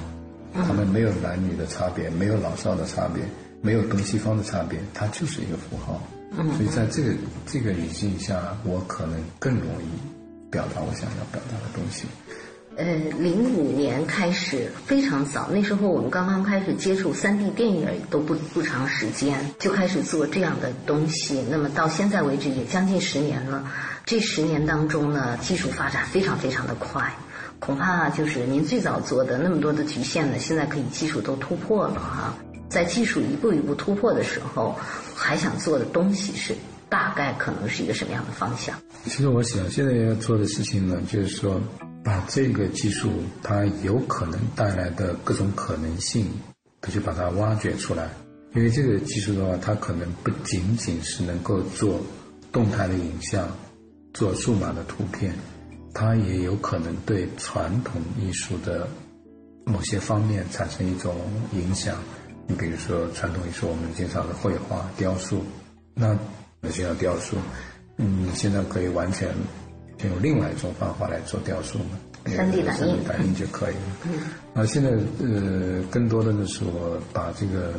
[0.55, 3.23] 他们没有男女的差别，没有老少的差别，
[3.63, 6.03] 没有东西方的差别，它就是一个符号。
[6.37, 7.15] 嗯所以在这个
[7.47, 10.13] 这个语境下，我可能更容易。
[10.51, 12.05] 表达我想要表达的东西。
[12.77, 12.85] 呃，
[13.19, 21.43] 零五年开始非常早，那时候我们刚刚开始接触三 D 电影都不不长时间，就开始做这样的东西。
[21.51, 23.65] 那么到现在为止也将近十年了。
[24.05, 27.15] 这十年当中呢，技术发展非常非常的快，
[27.59, 32.35] 恐怕就是您最早做的那么多的局限呢，现在可以技术都突破了哈。
[32.73, 34.75] 在技术一步一步突破的时候，
[35.15, 36.55] 还想做的东西是。
[36.89, 38.79] 大概可能是一个什么样的方向？
[39.05, 41.59] 其实我想现在要做的事情呢，就是说，
[42.05, 43.11] 把这个技术
[43.43, 46.27] 它有可能带来的各种可能性，
[46.83, 48.11] 都去把它挖掘出来。
[48.55, 51.99] 因为这个技术的话，它可能不仅仅是能够做
[52.53, 53.49] 动态的影像，
[54.13, 55.33] 做数码的图片，
[55.95, 58.87] 它也有可能对传统艺术的
[59.65, 61.17] 某些方面产生一种
[61.55, 61.97] 影响。
[62.47, 65.43] 你比如说，传统艺术我们经常的绘画、雕塑，
[65.95, 66.15] 那
[66.63, 67.37] 就像雕塑，
[67.97, 69.29] 嗯，现在可以完全
[70.05, 73.81] 用另外一种方法来做雕塑嘛，三 D 打印，打印就可以了。
[74.05, 74.13] 嗯，
[74.55, 77.73] 那现在呃，更多的呢是我把这个，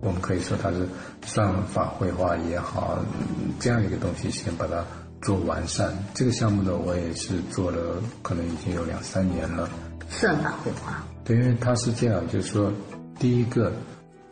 [0.00, 0.86] 我们可以说它是
[1.24, 2.98] 算法绘画也好，
[3.58, 4.84] 这样一个东西先把它
[5.22, 5.92] 做完善。
[6.12, 9.68] 这个项目呢，我也是做了，可能已经有两三年了。
[10.10, 12.70] 算法绘画，对，因为它是这样，就是说，
[13.18, 13.72] 第一个。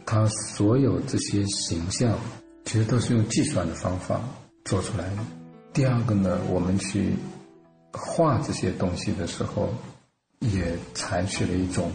[0.04, 2.18] 它所有这些形象，
[2.64, 4.20] 其实都是用计算的方法
[4.64, 5.16] 做出来的。
[5.72, 7.14] 第二个呢，我们去
[7.92, 9.72] 画这些东西的时候，
[10.40, 11.92] 也采取了一种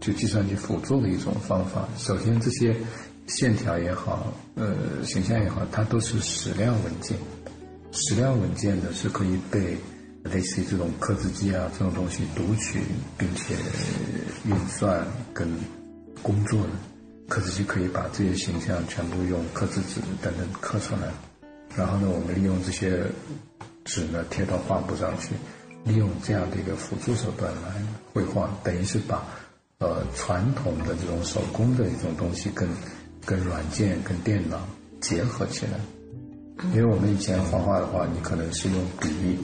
[0.00, 1.88] 就计算机辅助的一种方法。
[1.96, 2.76] 首先，这些
[3.28, 7.16] 线条也好，呃，形象也好，它都是矢量文件。
[7.92, 9.76] 矢量文件呢，是可以被
[10.24, 12.80] 类似于这种刻字机啊这种东西读取，
[13.16, 13.54] 并且
[14.44, 15.48] 运算跟
[16.20, 16.70] 工作的。
[17.28, 21.08] 刻字机可以把这些形象全部用刻字纸等等刻出来，
[21.74, 23.02] 然后呢，我们利用这些
[23.84, 25.34] 纸呢贴到画布上去，
[25.84, 29.26] 利用这样的一个辅助手段来绘画，等于是把
[29.78, 32.68] 呃传统的这种手工的一种东西跟
[33.24, 34.60] 跟软件跟电脑
[35.00, 35.80] 结合起来。
[36.72, 39.38] 因为我们以前画画的话，你可能是用笔，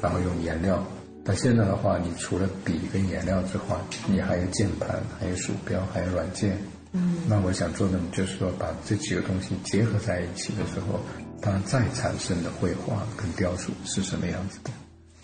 [0.00, 0.82] 然后用颜料，
[1.24, 6.56] 但现在的话，你除了笔跟颜料之外，你还有键盘，还有鼠标，还有软件。
[6.96, 10.98] 嗯，那我想做的就是说，把这几个东西结合在一起的时候，
[11.42, 14.70] 它再产生的绘画跟雕塑是什么样子的？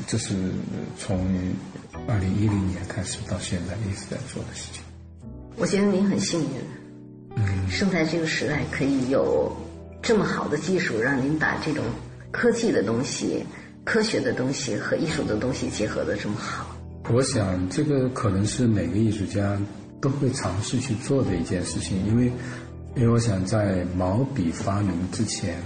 [0.06, 0.34] 这是
[0.98, 1.34] 从
[2.06, 4.82] 二零一零年开始到现在一直在做的事情。
[5.56, 6.60] 我觉得您很幸运，
[7.36, 9.50] 嗯，生在这个时代可以有
[10.02, 11.82] 这么好的技术，让您把这种
[12.30, 13.44] 科技的东西、
[13.84, 16.76] 科学的东西和艺术的东西结合的这么好。
[17.10, 19.58] 我想，这个可能是每个艺术家。
[20.02, 22.26] 都会尝试去做的一件事情，因为，
[22.96, 25.56] 因为我想在毛笔发明之前，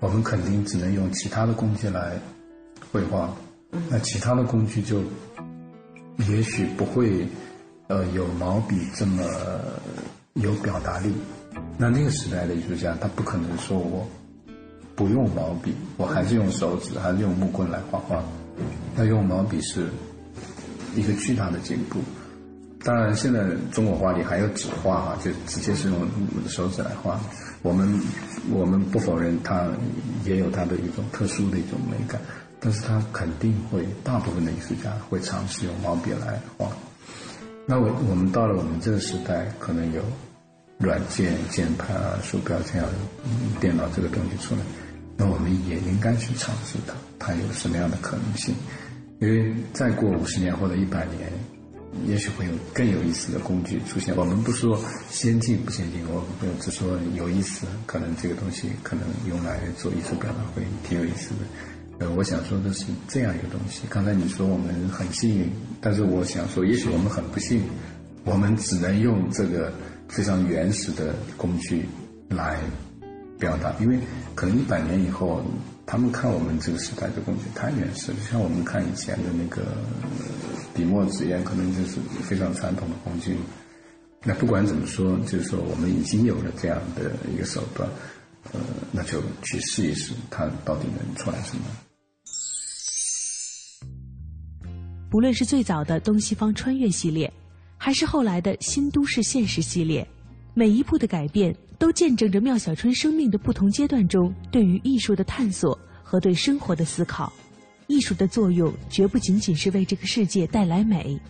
[0.00, 2.18] 我们肯定只能用其他的工具来
[2.92, 3.32] 绘画，
[3.88, 5.00] 那其他的工具就
[6.28, 7.24] 也许不会，
[7.86, 9.22] 呃，有毛笔这么
[10.34, 11.12] 有表达力。
[11.78, 14.04] 那那个时代的艺术家，他不可能说我
[14.96, 18.24] 不用毛笔，我还是用手指，还是用木棍来画画。
[18.96, 19.88] 那用毛笔是
[20.96, 22.00] 一个巨大的进步。
[22.84, 26.06] 当然，现在中国画里还有纸画啊，就直接是用
[26.46, 27.18] 手指来画。
[27.62, 27.98] 我们
[28.52, 29.66] 我们不否认它
[30.22, 32.20] 也有它的一种特殊的一种美感，
[32.60, 36.68] 但是它肯定会大部分的艺术家会尝试用毛笔来画。
[37.66, 40.02] 那我我们到了我们这个时代，可能有
[40.76, 42.86] 软件、键盘啊、鼠标这样
[43.60, 44.60] 电脑这个东西出来，
[45.16, 48.54] 那我们也应该去尝试它，它有什么样的可能性？
[49.20, 51.32] 因为再过五十年或者一百年。
[52.06, 54.16] 也许会有更有意思的工具出现。
[54.16, 54.78] 我们不说
[55.10, 57.66] 先进不先进，我们只说有意思。
[57.86, 61.40] 可能这个东西可能用来做艺术表达会挺有意思的。
[62.00, 63.82] 呃，我想说的是这样一个东西。
[63.88, 65.48] 刚才你说我们很幸运，
[65.80, 67.62] 但是我想说，也许我们很不幸，
[68.24, 69.72] 我们只能用这个
[70.08, 71.86] 非常原始的工具
[72.28, 72.58] 来
[73.38, 73.96] 表达，因为
[74.34, 75.40] 可能一百年以后，
[75.86, 79.62] 他们看我们这个时代的工具太原始了，像我们看以前的那个。
[80.74, 83.36] 笔墨纸砚可能就是非常传统的工具。
[84.24, 87.88] 那不管怎么说，就是说我们已经有了这样的一个手段，
[88.52, 88.58] 呃，
[88.90, 91.62] 那就去试一试，它到底能出来什么。
[95.08, 97.32] 不论是最早的东西方穿越系列，
[97.78, 100.04] 还是后来的新都市现实系列，
[100.54, 101.54] 每一步的改变
[101.84, 107.30] 都见证着妙小春生命的不同阶段中对于艺术的探索和对生活的思考。
[107.88, 111.20] 艺术的作用绝不仅仅是为这个世界带来美，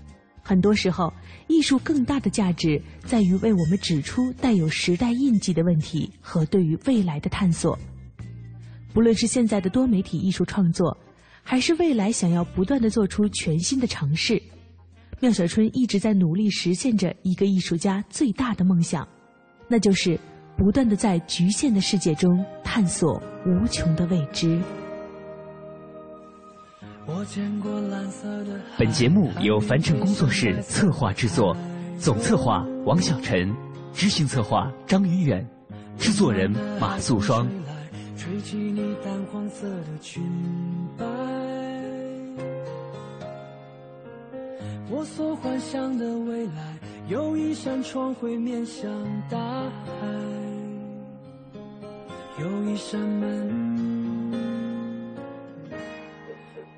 [0.45, 1.13] 很多时候，
[1.49, 7.77] 艺术更大的价值在于为我们指出带有时代印记的问题和对于未来的探索。
[8.93, 10.97] 不论是现在的多媒体艺术创作，
[11.43, 14.41] 还是未来想要不断的做出全新的尝试，
[15.19, 19.05] 妙小春一直在努力实现着一个艺术家最大的梦想，
[19.67, 20.17] 那就是
[20.57, 24.61] 不断的在局限的世界中探索无穷的未知。
[28.79, 31.57] 本节目由凡尘工作室策划制作，
[31.99, 33.55] 总策划王小晨，
[33.93, 35.47] 执行策划张云远，
[35.99, 36.51] 制作人
[36.81, 37.47] 马素双。
[44.91, 46.79] 我所幻想的未来，
[47.09, 48.89] 有一扇窗会面向
[49.29, 49.71] 大海，
[52.37, 54.33] 有一扇门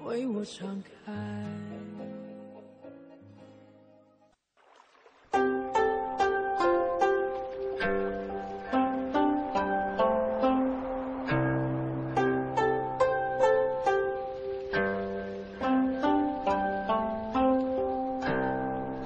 [0.04, 1.12] 为我敞开。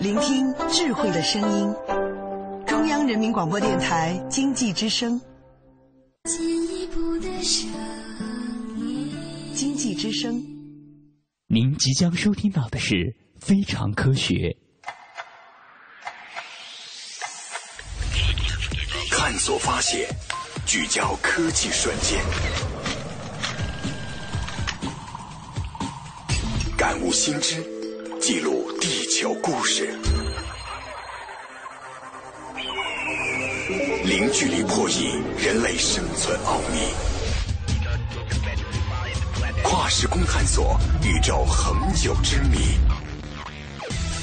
[0.00, 1.72] 聆听智慧的声音，
[2.66, 5.20] 中央人民广播电台经济之声。
[6.24, 7.66] 进一步的声
[8.76, 9.10] 音，
[9.54, 10.34] 经济之声。
[11.46, 12.94] 您即将收听到的是
[13.40, 14.34] 《非常科学》，
[19.10, 20.06] 探索发现，
[20.66, 22.22] 聚焦科技瞬间，
[26.76, 27.64] 感悟新知，
[28.20, 29.98] 记录地球故事，
[34.20, 36.92] 零距离破译人类生存奥秘，
[39.62, 42.58] 跨时空探索宇宙恒久之谜。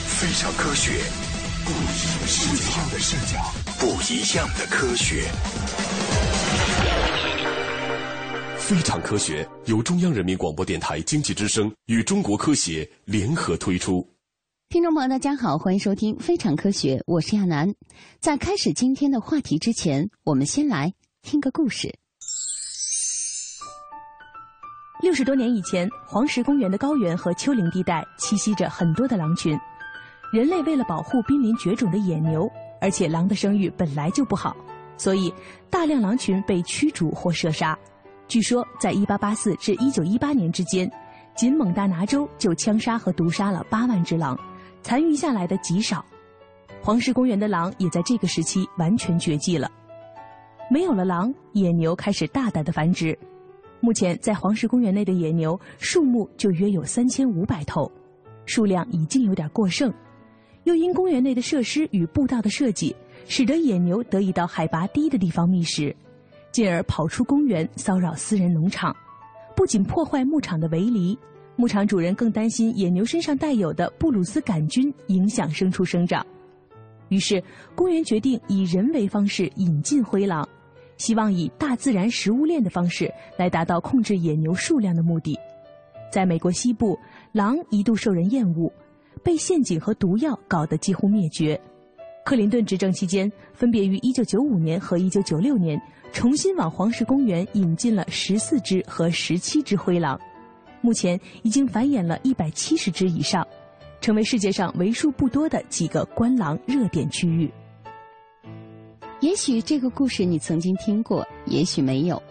[0.06, 0.92] 非常科学，
[1.66, 1.74] 不一
[2.76, 5.24] 样的视角，不一样的科学。
[8.60, 14.08] 非常科学由中央人民广播电台经济之声与中国科协联合推出。
[14.70, 17.74] 听众朋友，大家好，欢迎收听《非常科学》，我是亚楠。
[18.20, 21.98] 在开始今天的话题之前，我们先来听个故事。
[25.02, 29.58] 六十多年以前，黄石公园的高原和丘陵地带栖息着很多的狼群。
[30.34, 32.46] 人类为了保护濒临绝种的野牛，
[32.82, 34.54] 而且狼的生育本来就不好，
[34.98, 35.34] 所以
[35.70, 37.78] 大量狼群被驱逐或射杀。
[38.28, 40.92] 据说，在1884至1918年之间，
[41.38, 44.38] 仅蒙大拿州就枪杀和毒杀了8万只狼，
[44.88, 46.06] 残余下来的极少。
[46.82, 49.70] 黄石公园的狼也在这个时期完全绝迹了。
[50.72, 53.20] 没有了狼，野牛开始大胆的繁殖。
[53.82, 57.92] 目前在黄石公园内的野牛数目就约有3500头，
[58.46, 59.94] 数量已经有点过剩。
[60.64, 62.96] 又因公园内的设施与步道的设计，
[63.28, 65.94] 使得野牛得以到海拔低的地方觅食。
[66.54, 68.96] 进而跑出公园骚扰私人农场，
[69.54, 71.20] 不仅破坏牧场的围篱，
[71.58, 76.26] 牧场主人更担心野牛身上带有的布鲁斯杆菌影响牲畜生长。
[77.10, 77.44] 于是，
[77.76, 80.48] 公园决定以人为方式引进灰狼，
[80.98, 85.36] 希望以大自然食物链的方式来达到控制野牛数量的目的。
[86.12, 86.98] 在美国西部，
[87.32, 88.72] 狼一度受人厌恶，
[89.24, 91.60] 被陷阱和毒药搞得几乎灭绝。
[92.24, 95.82] 克林顿执政期间，分别于1995年和1996年。
[96.14, 100.20] 重新往黄石公园引进了十四只和十七只灰狼，
[100.88, 103.46] 目前已经繁衍了一百七十只以上，
[104.00, 107.52] 成为世界上为数不多的几个观狼热点区域。
[109.20, 112.24] 也许这个故事你曾经听过，也许没有。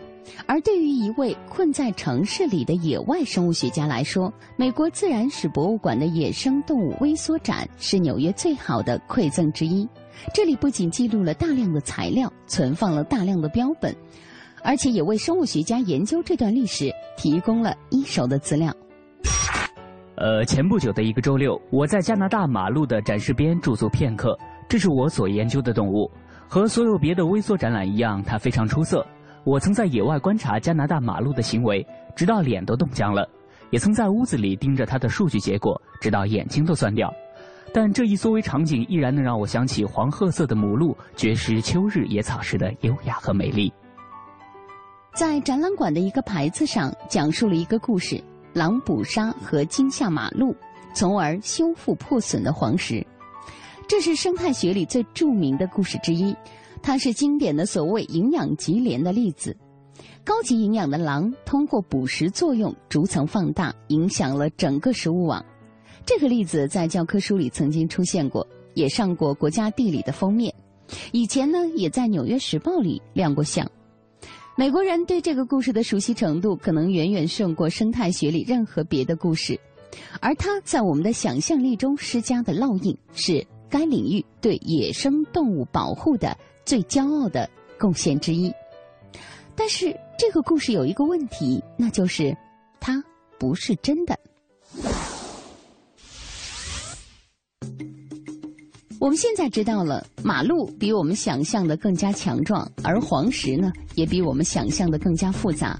[0.46, 9.86] 而对于一位困在城市里的野外生物学家来说，美国自然史博物馆的野生动物微缩展是纽约最好的馈赠之一。
[10.32, 13.94] 这里不仅记录了大量的材料，存放了大量的标本，
[14.66, 18.74] 而且也为生物学家研究这段历史提供了一手的资料。
[20.16, 24.36] 呃，前不久的一个周六，我在加拿大马路的展示边驻足片刻。
[24.68, 26.10] 这是我所研究的动物，
[26.48, 29.06] 和所有别的微缩展览一样，它非常出色。
[29.44, 31.86] 我曾在野外观察加拿大马路的行为，
[32.16, 33.22] 直到脸都冻僵了；
[33.70, 37.08] 也曾在屋子里盯着它的数据结果，直到眼睛都酸掉。
[37.72, 43.72] 但这一缩微场景依然能让我想起黄褐色的母鹿绝食秋日野草时的优雅和美丽。
[45.16, 50.54] 在展览馆的一个牌子上，讲述了一个故事：狼捕杀和惊吓马鹿，
[50.94, 53.02] 从而修复破损的黄石。
[53.88, 56.36] 这是生态学里最著名的故事之一，
[56.82, 59.56] 它是经典的所谓营养级联的例子。
[60.22, 65.42] 高级营养的狼通过捕食作用逐层放大，影响了整个食物网。
[66.04, 70.54] 这个例子在教科书里曾经出现过，也上过《国家地理》的封面。
[71.12, 73.66] 以前呢，也在《纽约时报》里亮过相。
[74.58, 79.60] 美国人对这个故事的熟悉程度，可能远远胜过生态学里任何别的故事。
[80.18, 86.34] 而它在我们的想象力中施加的烙印，是该领域对野生动物保护的
[86.64, 87.46] 最骄傲的
[87.78, 88.50] 贡献之一。
[89.54, 92.34] 但是这个故事有一个问题，那就是
[92.80, 93.04] 它
[93.38, 94.18] 不是真的。
[99.06, 105.78] 我们现在知道了，马路比我们想象的更加强壮，而黄石呢，也比我们想象的更加复杂。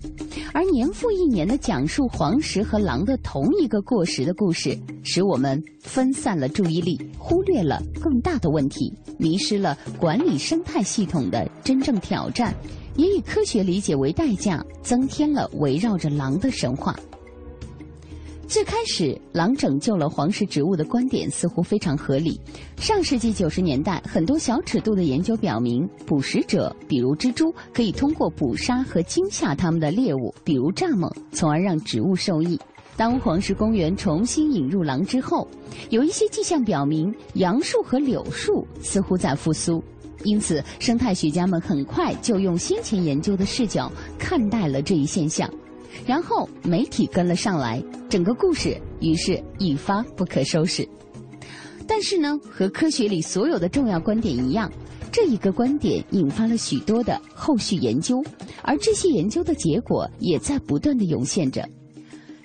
[0.55, 12.55] 而年复一年的讲述黄石和狼的同一个过时的故事，使我们分散了注意力，忽略了更大的问题，迷失了管理生态系统的真正挑战，
[12.95, 16.95] 也以科学理解为代价，增添了围绕着狼的神话。
[18.49, 22.41] 最开始，狼拯救了黄石植物的观点似乎非常合理。
[22.77, 32.59] 上世纪九十年代，很多小尺度的研究表明，捕食者，比如蜘蛛，可以通过捕杀和惊吓它们的猎物，比如蚱蜢，从而让植物受益。
[32.97, 35.47] 当黄石公园重新引入狼之后，
[35.91, 39.83] 有一些迹象表明，杨树和柳树似乎在复苏。
[40.23, 45.51] 因此，生态学家们很快就用先前研究的视角看待了这一现象。
[46.05, 50.87] 然后媒体跟了上来，整个故事于是一发不可收拾。
[51.87, 54.71] 但是呢，和科学里所有的重要观点一样，
[55.13, 58.23] 这一个观点引发了许多的后续研究，
[58.63, 61.67] 而这些研究的结果也在不断的涌现着。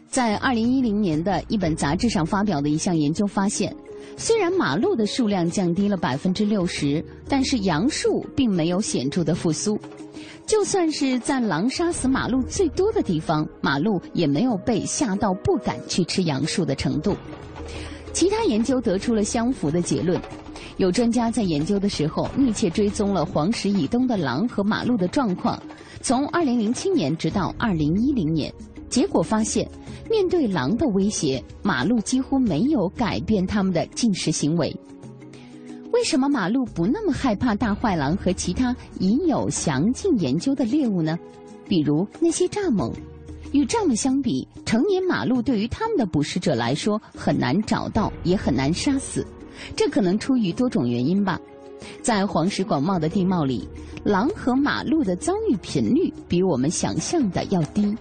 [0.08, 3.76] 在二零一零年的一本杂志上发表的一项研究发现，
[4.18, 9.80] 虽然马路的数量降低了百分之六十，但是杨树并没有显著的复苏。
[10.46, 17.16] 就算是在狼杀死马鹿最多的地方，马鹿也没有被吓到不敢去吃杨树的程度。
[18.12, 20.20] 其他研究得出了相符的结论。
[20.78, 25.62] 有专家在研究的时候密切追踪了黄石以东的狼和马鹿的状况，
[26.02, 28.52] 从2007年直到2010年，
[28.92, 29.68] 结果发现，
[30.10, 34.76] 面对狼的威胁，马鹿几乎没有改变它们的进食行为。
[35.94, 41.18] 为什么马鹿不那么害怕大坏狼和其他已有详尽研究的猎物呢？
[41.68, 42.94] 比如那些蚱蜢。
[43.54, 49.26] 与蚱蜢相比，成年马鹿对于它们的捕食者来说很难找到，也很难杀死。
[49.76, 51.40] 这可能出于多种原因吧。
[52.02, 53.68] 在黄石广袤的地貌里，
[54.04, 57.96] 狼和马鹿的遭遇频率比我们想象的要低。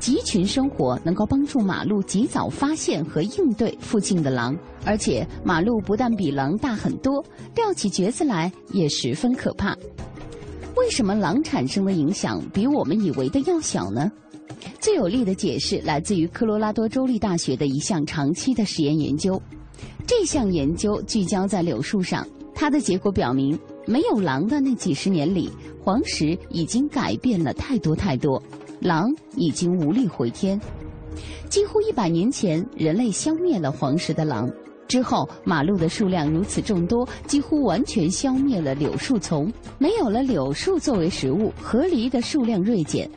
[0.00, 7.22] 集群生活能够帮助马鹿及早发现和应对附近的狼，而且马鹿不但比狼大很多，
[7.54, 9.76] 撂起蹶子来也十分可怕。
[10.74, 14.10] 为什么狼产生的影响比我们以为的要小呢？
[14.80, 19.40] 最有力的解释来自于科罗拉多州立大学的一项长期的实验研究。
[20.06, 25.50] 这项研究聚焦在柳树上，它的结果表明，没有狼的那几十年里，
[25.82, 28.42] 黄石已经改变了太多太多。
[28.80, 30.60] 狼已经无力回天。
[31.48, 34.50] 几乎一百年前，人类消灭了黄石的狼
[34.88, 39.52] 之后，马鹿的数量如此众多，几乎完全消灭了柳树丛。
[39.78, 43.08] 没有了柳树作为食物，河狸的数量锐减。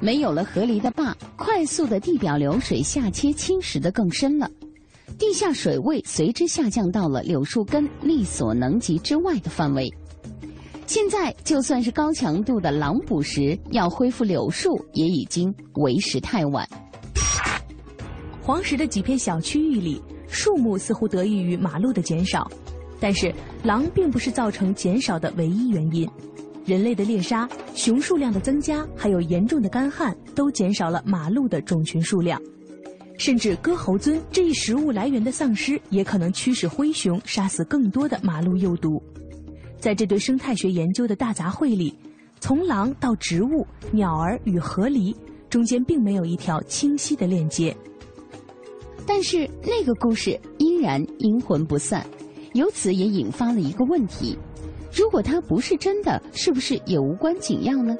[0.00, 4.50] 没有了河狸的坝，快速的地表流水下切侵蚀的更深了，
[5.18, 9.92] 地下水位随之下降到了柳树根力所能及之外的范围。
[10.90, 16.68] 现在就算是高强度的狼捕食，要恢复柳树也已经为时太晚。
[18.42, 22.50] 黄石的几片小区域里，树木似乎得益于马路的减少，
[22.98, 23.32] 但是
[23.62, 26.10] 狼并不是造成减少的唯一原因。
[26.66, 32.42] 人类的猎杀、熊数量的增加，还有严重的干旱，都减少了马鹿的种群数量。
[33.16, 39.00] 甚至割喉尊这一食物来源的丧失，也可能驱使灰熊杀死更多的马鹿幼犊。
[39.80, 41.92] 在这对生态学研究的大杂烩里，
[42.38, 45.16] 从狼到植物、鸟儿与河狸，
[45.48, 47.74] 中间并没有一条清晰的链接。
[49.06, 52.06] 但是那个故事依然阴魂不散，
[52.52, 54.38] 由此也引发了一个问题：
[54.92, 57.96] 如果它不是真的，是不是也无关紧要呢？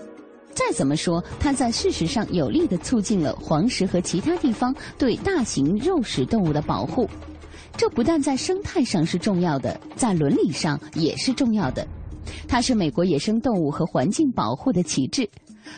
[0.53, 7.09] 再怎么说，它在事实上有力地促进了黄石和其他地方对大型肉食动物的保护。
[7.77, 11.87] 这不但在生态上是重要的，在伦理上也是重要的。
[12.47, 15.29] 它是美国野生动物和环境保护的旗帜。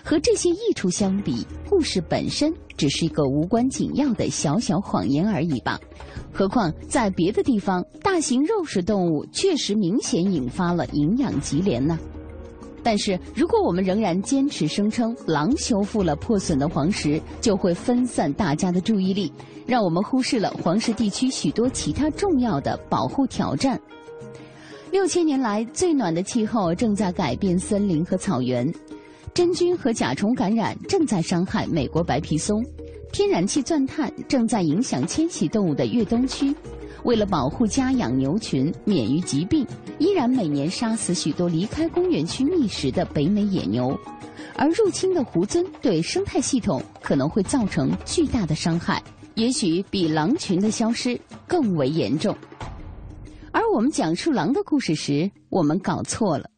[0.03, 5.79] 和这些益处相比，故事本身只是一个无关紧要的小小谎言而已吧。
[6.33, 11.99] 何况在别的地方，大型肉食动物确实明显引发了营养急连呢。
[12.83, 19.33] 但是，如果我们仍然坚持声称狼修复了破损的黄石，就会分散大家的注意力，
[19.67, 23.81] 让我们忽视了黄石地区许多其他重要的保护挑战。
[24.91, 28.71] 六千年来，最暖的气候正在改变森林和草原，
[29.33, 32.63] 真菌和甲虫感染正在伤害美国白皮松，
[33.13, 36.55] 天然气钻探正在影响迁徙动物的越冬区。
[37.05, 39.67] 为了保护家养牛群免于疾病，
[39.99, 43.99] 依然每年杀死许多离开公园区觅食的北美野牛，
[44.57, 49.03] 而入侵的狐尊对生态系统可能会造成巨大的伤害，
[49.35, 52.37] 也许比狼群的消失更为严重。
[53.51, 56.49] 而我们讲述狼的故事时，我们搞错了。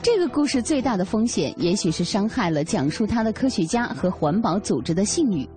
[0.00, 5.48] 这个故事最大的风险，也许是伤害了讲述它的科学家和环保组织的信誉。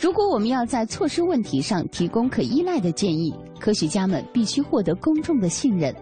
[0.00, 5.94] 如果我们要在措施问题上提供可依赖的建议，科学家们必须获得公众的信任。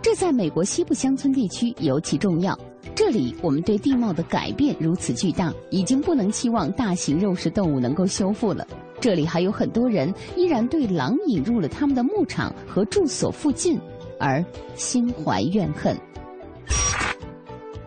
[0.00, 2.58] 这在美国西部乡村地区尤其重要。
[2.94, 8.66] 这里我们对地貌的改变如此巨大，已经不能期望大型肉食动物能够修复了。
[9.00, 13.78] 这里还有很多人依然对狼引入了他们的牧场和住所附近
[14.18, 14.44] 而
[14.74, 15.96] 心怀怨恨。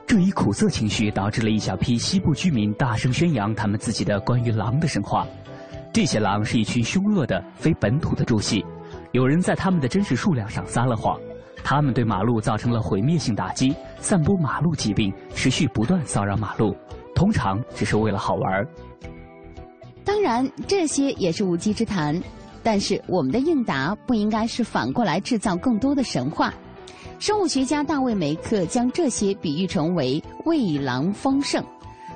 [0.07, 5.25] 这一苦涩情绪导致了一小批西部居民大声宣扬他们自己的关于狼的神话。
[5.91, 8.63] 这些狼是一群凶恶的非本土的猪系，
[9.13, 11.19] 有人在他们的真实数量上撒了谎。
[11.63, 16.75] 他们对马路造成了毁灭性打击，散播马路疾病，持续不断骚扰马路，
[17.15, 18.67] 通常只是为了好玩。
[20.03, 22.21] 当然，这些也是无稽之谈。
[22.61, 26.53] 但是，我们的应答不应该是反过来制造更多的神话。
[27.17, 31.63] 生物学家大卫·梅克将这些比喻成为为狼丰盛。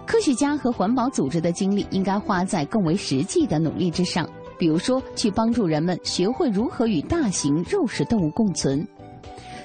[0.06, 4.28] 科学家和环保组织的精力应该花在更为实际的努力之上，
[4.58, 8.86] 比如说去帮助人们学会如何与大型肉食动物共存。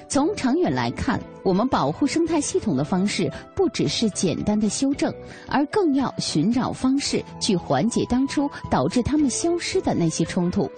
[0.07, 5.13] 从长远来看，我们保护生态系统的方式不只是简单的修正，
[5.47, 10.69] 而更要寻找方式去缓解当初导致它们消失的那些冲突。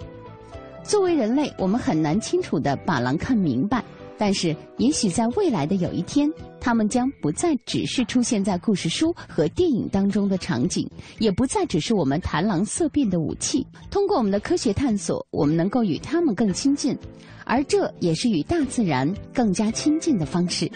[0.81, 3.83] 作为人类，我们很难清楚地把狼看明白。
[4.17, 6.27] 但是，也许在未来的有一天，
[6.59, 10.89] 它们将不再只是出现在故事书和电影当中的场景，
[11.19, 13.65] 也不再只是我们谈狼色变的武器。
[13.91, 16.97] 通过我们的科学探索，我们能够与它们更亲近，
[17.45, 20.69] 而这也是与大自然更加亲近的方式。